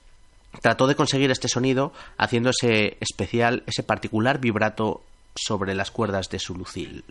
[0.61, 5.03] trató de conseguir este sonido haciendo ese especial, ese particular vibrato
[5.35, 7.05] sobre las cuerdas de su lucil.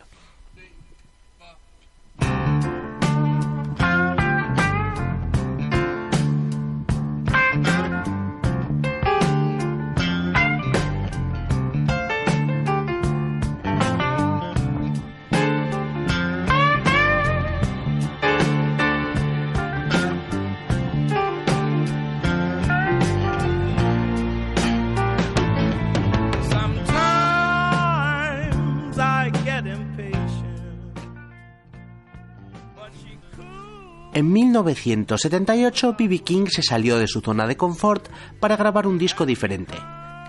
[34.15, 36.19] En 1978, B.B.
[36.19, 38.07] King se salió de su zona de confort
[38.39, 39.73] para grabar un disco diferente.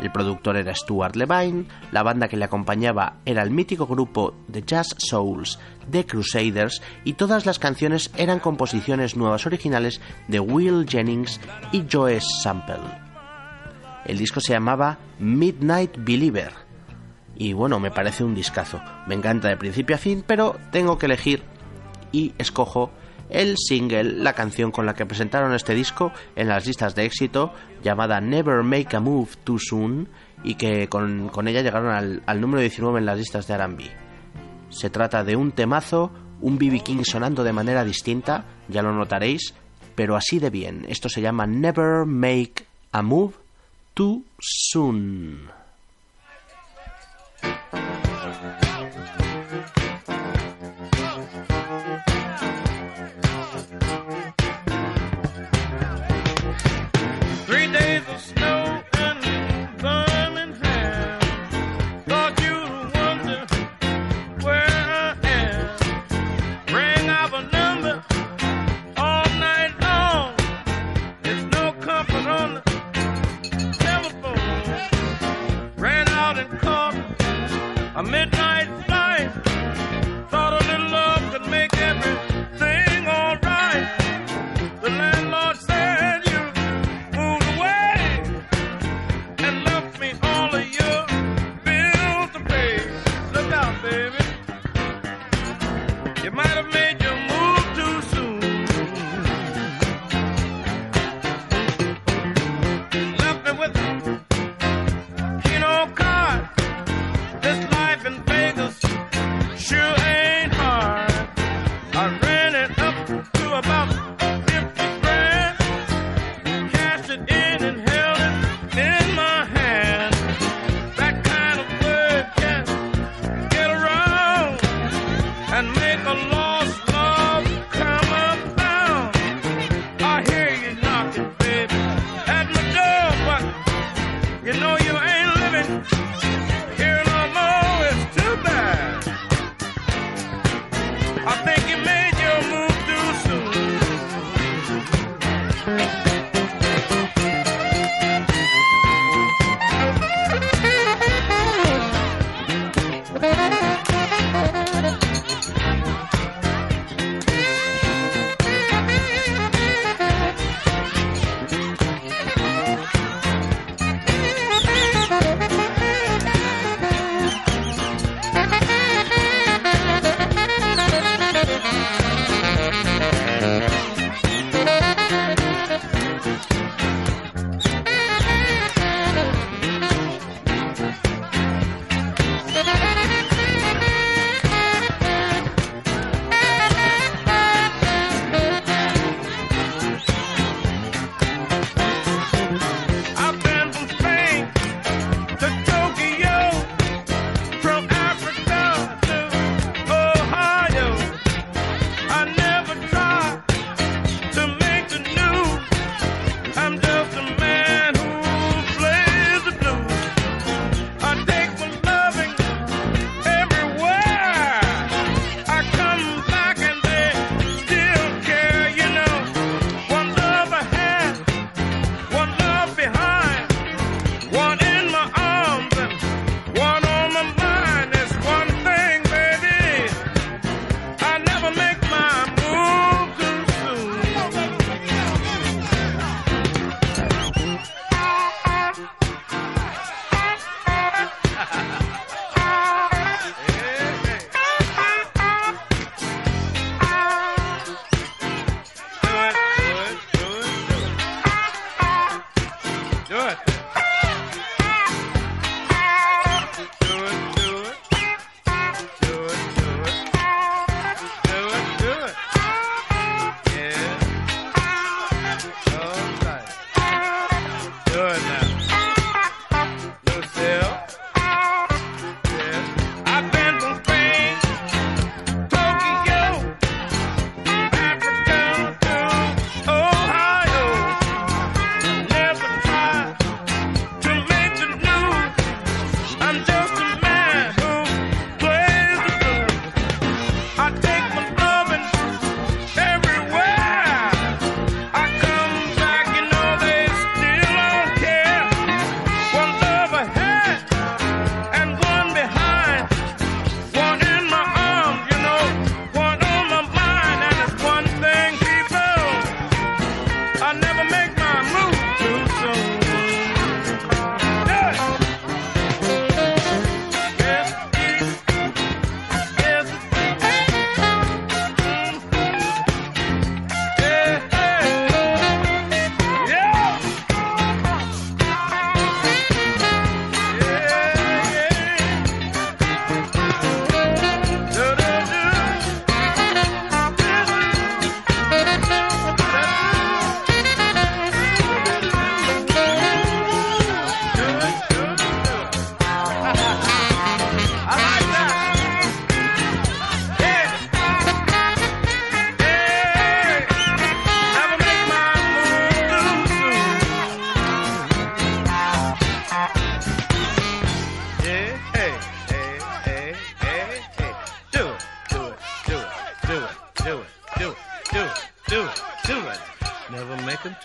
[0.00, 4.64] El productor era Stuart Levine, la banda que le acompañaba era el mítico grupo The
[4.66, 11.40] Jazz Souls, The Crusaders, y todas las canciones eran composiciones nuevas originales de Will Jennings
[11.70, 12.82] y Joe Sample.
[14.04, 16.52] El disco se llamaba Midnight Believer.
[17.36, 18.80] Y bueno, me parece un discazo.
[19.06, 21.44] Me encanta de principio a fin, pero tengo que elegir
[22.10, 22.90] y escojo
[23.30, 27.52] el single, la canción con la que presentaron este disco en las listas de éxito,
[27.82, 30.08] llamada Never Make a Move Too Soon,
[30.44, 33.80] y que con, con ella llegaron al, al número 19 en las listas de RB.
[34.70, 36.10] Se trata de un temazo,
[36.40, 39.54] un BB King sonando de manera distinta, ya lo notaréis,
[39.94, 40.84] pero así de bien.
[40.88, 43.34] Esto se llama Never Make a Move
[43.94, 45.55] Too Soon.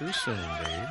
[0.02, 0.90] Too soon, babe.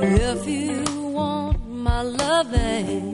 [0.00, 3.13] If you want my loving,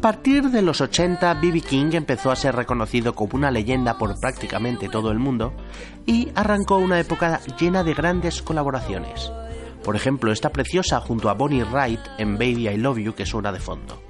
[0.00, 1.60] A partir de los 80, B.B.
[1.60, 5.52] King empezó a ser reconocido como una leyenda por prácticamente todo el mundo
[6.06, 9.30] y arrancó una época llena de grandes colaboraciones.
[9.84, 13.52] Por ejemplo, esta preciosa junto a Bonnie Wright en Baby I Love You que suena
[13.52, 14.02] de fondo.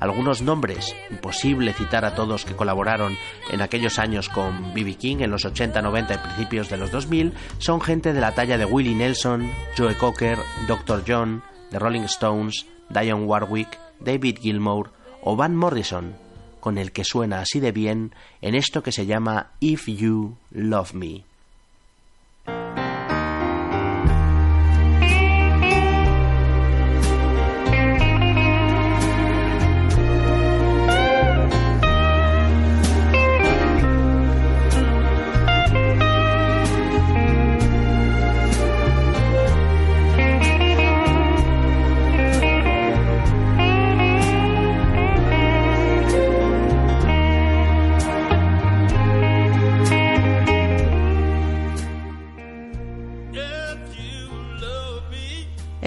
[0.00, 3.16] Algunos nombres, imposible citar a todos que colaboraron
[3.50, 4.96] en aquellos años con B.B.
[4.96, 8.58] King en los 80, 90 y principios de los 2000, son gente de la talla
[8.58, 10.36] de Willie Nelson, Joe Cocker,
[10.68, 11.04] Dr.
[11.08, 16.14] John, The Rolling Stones, Dionne Warwick, David Gilmour o Van Morrison,
[16.60, 20.94] con el que suena así de bien en esto que se llama If You Love
[20.94, 21.27] Me.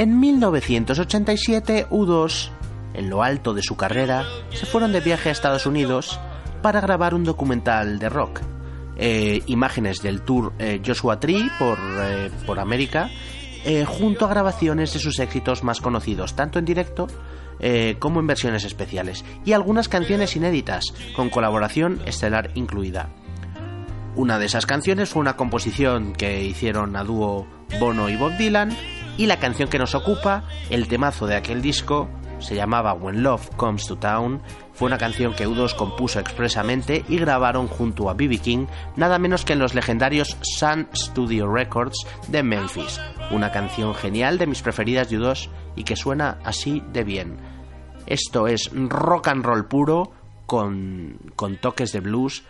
[0.01, 2.49] En 1987, U2,
[2.95, 6.19] en lo alto de su carrera, se fueron de viaje a Estados Unidos
[6.63, 8.41] para grabar un documental de rock.
[8.97, 13.11] Eh, imágenes del tour eh, Joshua Tree por, eh, por América,
[13.85, 17.05] junto a grabaciones de sus éxitos más conocidos, tanto en directo
[17.99, 23.09] como en versiones especiales, y algunas canciones inéditas, con colaboración estelar incluida.
[24.15, 27.45] Una de esas canciones fue una composición que hicieron a dúo
[27.79, 28.75] Bono y Bob Dylan,
[29.21, 33.51] y la canción que nos ocupa, el temazo de aquel disco, se llamaba When Love
[33.55, 34.41] Comes to Town,
[34.73, 38.39] fue una canción que U2 compuso expresamente y grabaron junto a B.B.
[38.39, 38.65] King,
[38.95, 42.99] nada menos que en los legendarios Sun Studio Records de Memphis.
[43.29, 47.37] Una canción genial de mis preferidas de U2 y que suena así de bien.
[48.07, 50.11] Esto es rock and roll puro
[50.47, 52.41] con, con toques de blues.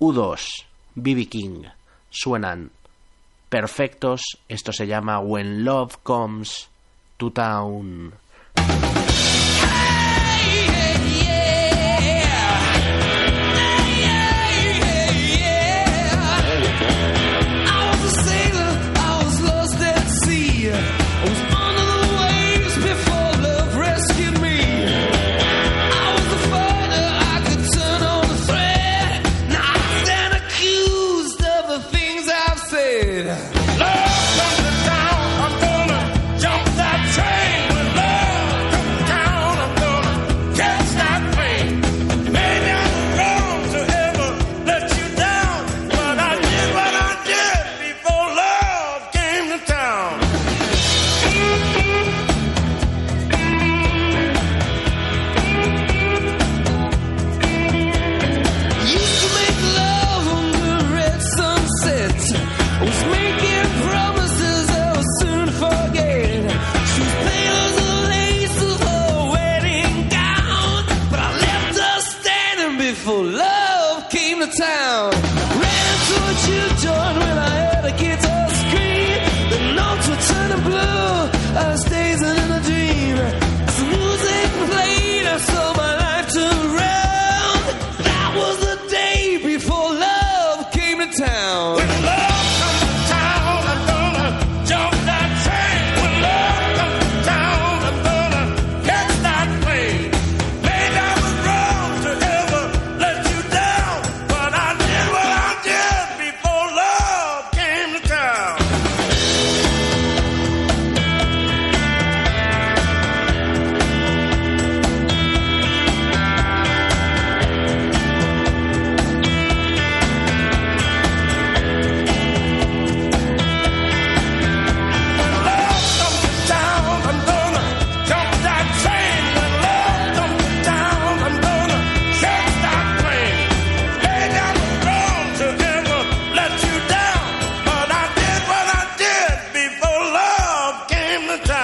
[0.00, 0.38] U2,
[0.96, 1.28] B.B.
[1.30, 1.62] King,
[2.10, 2.72] suenan
[3.48, 4.22] perfectos.
[4.48, 6.68] Esto se llama When Love Comes
[7.16, 8.12] to Town.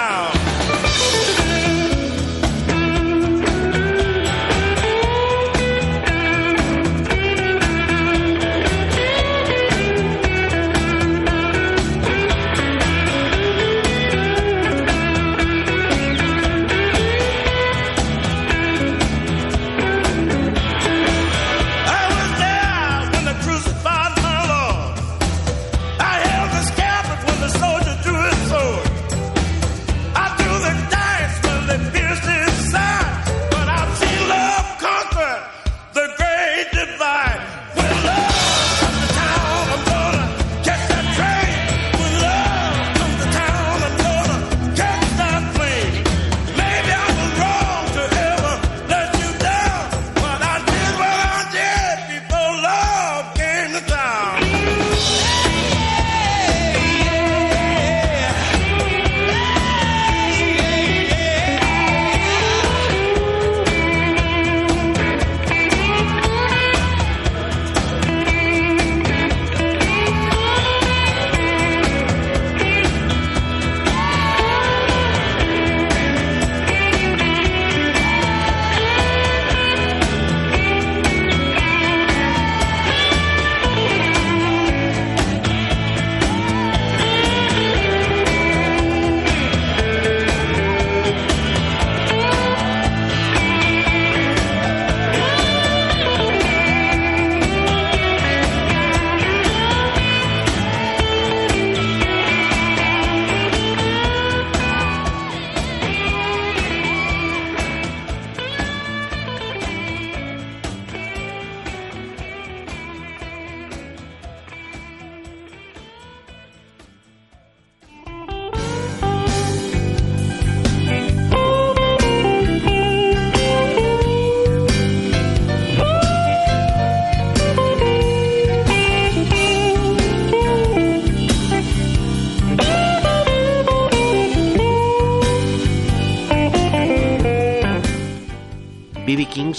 [0.05, 0.34] To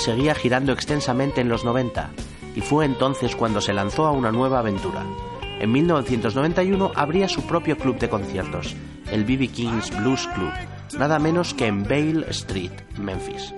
[0.06, 2.12] seguía girando extensamente en los 90
[2.56, 5.04] y fue entonces cuando se lanzó a una nueva aventura.
[5.60, 8.76] En 1991 abría su propio club de conciertos,
[9.12, 9.48] el B.B.
[9.48, 10.52] King's Blues Club,
[11.00, 13.52] nada menos que en Bale Street, Memphis.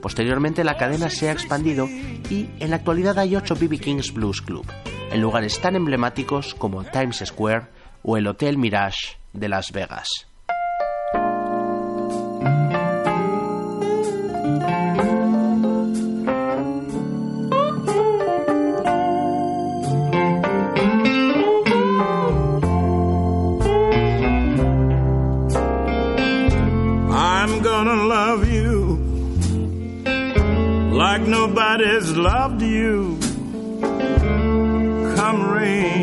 [0.00, 3.78] Posteriormente la cadena se ha expandido y en la actualidad hay ocho B.B.
[3.78, 4.66] King's Blues Club,
[5.10, 7.66] en lugares tan emblemáticos como Times Square
[8.04, 10.29] o el Hotel Mirage de Las Vegas.
[32.16, 33.18] Loved you.
[35.16, 36.00] Come rain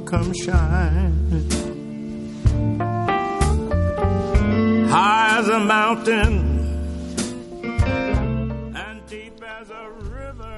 [0.00, 1.48] come shine.
[4.88, 6.50] High as a mountain.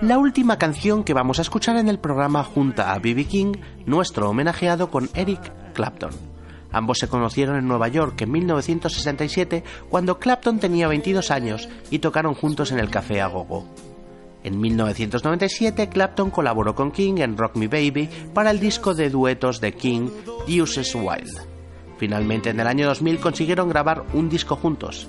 [0.02, 3.24] La última canción que vamos a escuchar en el programa junta a B.B.
[3.24, 3.52] King,
[3.86, 5.40] nuestro homenajeado con Eric
[5.72, 6.10] Clapton.
[6.72, 12.34] Ambos se conocieron en Nueva York en 1967 cuando Clapton tenía 22 años y tocaron
[12.34, 13.66] juntos en el Café Agogo.
[14.44, 19.58] En 1997 Clapton colaboró con King en Rock Me Baby para el disco de duetos
[19.60, 20.10] de King,
[20.46, 21.40] Deuces Wild.
[21.96, 25.08] Finalmente en el año 2000 consiguieron grabar un disco juntos.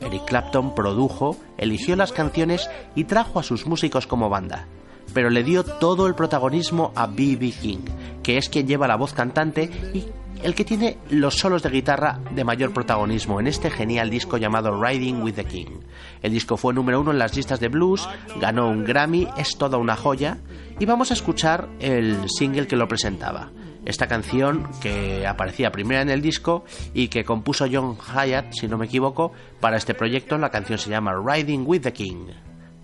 [0.00, 4.68] Eric Clapton produjo, eligió las canciones y trajo a sus músicos como banda,
[5.12, 7.52] pero le dio todo el protagonismo a B.B.
[7.60, 7.84] King,
[8.22, 10.04] que es quien lleva la voz cantante y
[10.42, 14.82] el que tiene los solos de guitarra de mayor protagonismo en este genial disco llamado
[14.82, 15.80] Riding with the King.
[16.22, 18.08] El disco fue número uno en las listas de blues,
[18.40, 20.38] ganó un Grammy, es toda una joya,
[20.78, 23.50] y vamos a escuchar el single que lo presentaba.
[23.84, 28.78] Esta canción que aparecía primera en el disco y que compuso John Hyatt, si no
[28.78, 32.26] me equivoco, para este proyecto, la canción se llama Riding with the King.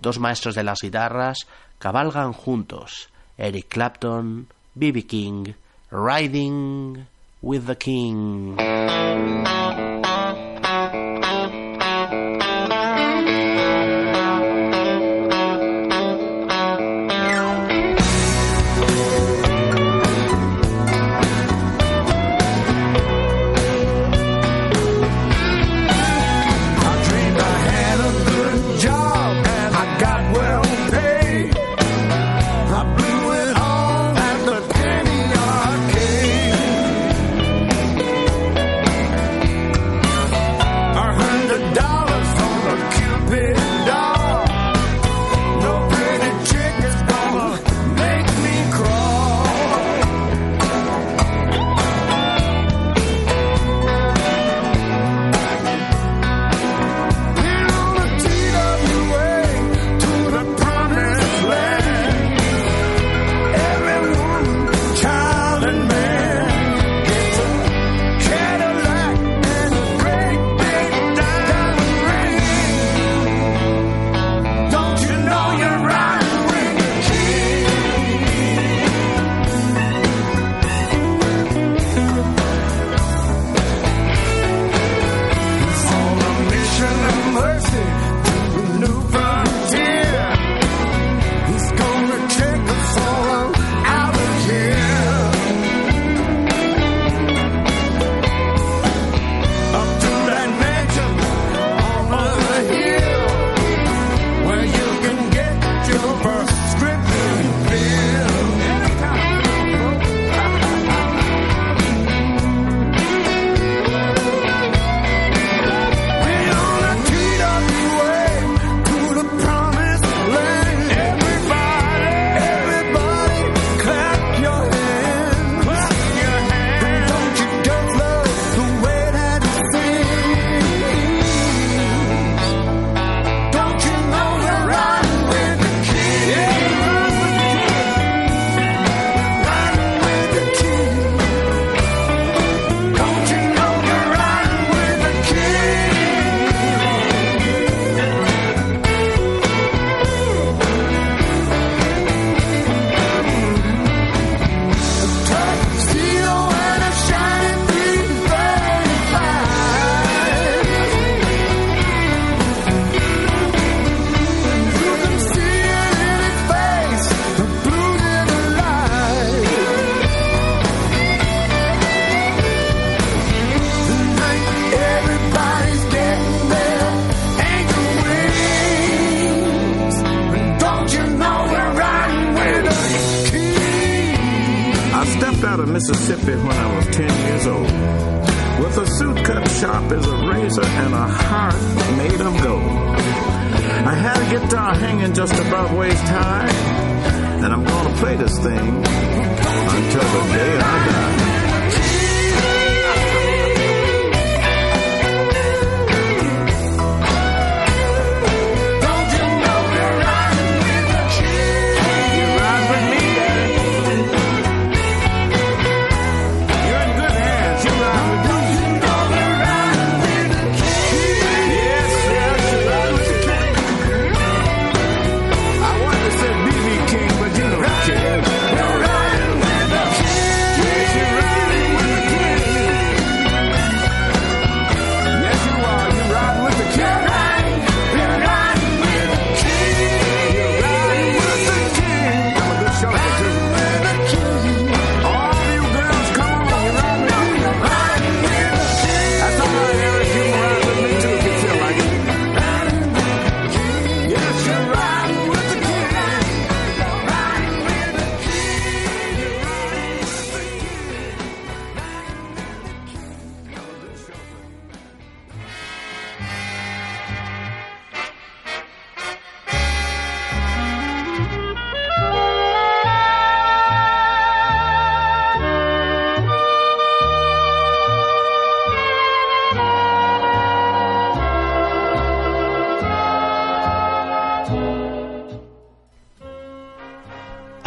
[0.01, 1.47] Dos maestros de las guitarras
[1.77, 3.09] cabalgan juntos.
[3.37, 5.03] Eric Clapton, B.B.
[5.03, 5.53] King,
[5.91, 7.05] Riding
[7.43, 8.55] with the King.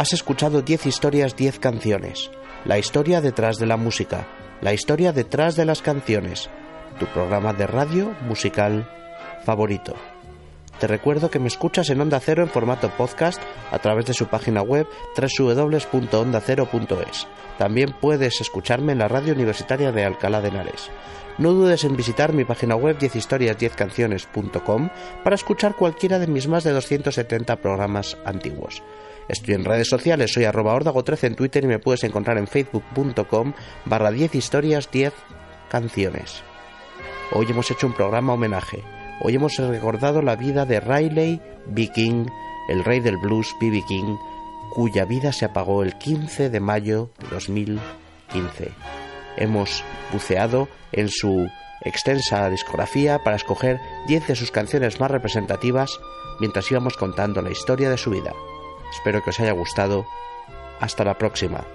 [0.07, 2.31] Has escuchado 10 historias, 10 canciones.
[2.63, 4.25] La historia detrás de la música.
[4.61, 6.49] La historia detrás de las canciones.
[6.97, 8.89] Tu programa de radio musical
[9.43, 9.95] favorito.
[10.79, 14.27] Te recuerdo que me escuchas en Onda Cero en formato podcast a través de su
[14.27, 17.27] página web www.ondacero.es.
[17.57, 20.89] También puedes escucharme en la radio universitaria de Alcalá de Henares.
[21.37, 24.89] No dudes en visitar mi página web 10historias10canciones.com
[25.25, 28.81] para escuchar cualquiera de mis más de 270 programas antiguos.
[29.27, 33.53] Estoy en redes sociales, soy arroba ordago13 en Twitter y me puedes encontrar en facebook.com
[33.85, 35.13] barra 10 historias 10
[35.69, 36.43] canciones.
[37.33, 38.83] Hoy hemos hecho un programa homenaje.
[39.21, 41.89] Hoy hemos recordado la vida de Riley B.
[41.93, 42.25] King,
[42.69, 43.83] el rey del blues B.B.
[43.87, 44.15] King,
[44.73, 48.71] cuya vida se apagó el 15 de mayo de 2015.
[49.35, 49.83] Hemos
[50.13, 51.47] buceado en su
[51.81, 55.99] extensa discografía para escoger 10 de sus canciones más representativas
[56.39, 58.33] mientras íbamos contando la historia de su vida.
[58.91, 60.05] Espero que os haya gustado.
[60.79, 61.65] Hasta la próxima.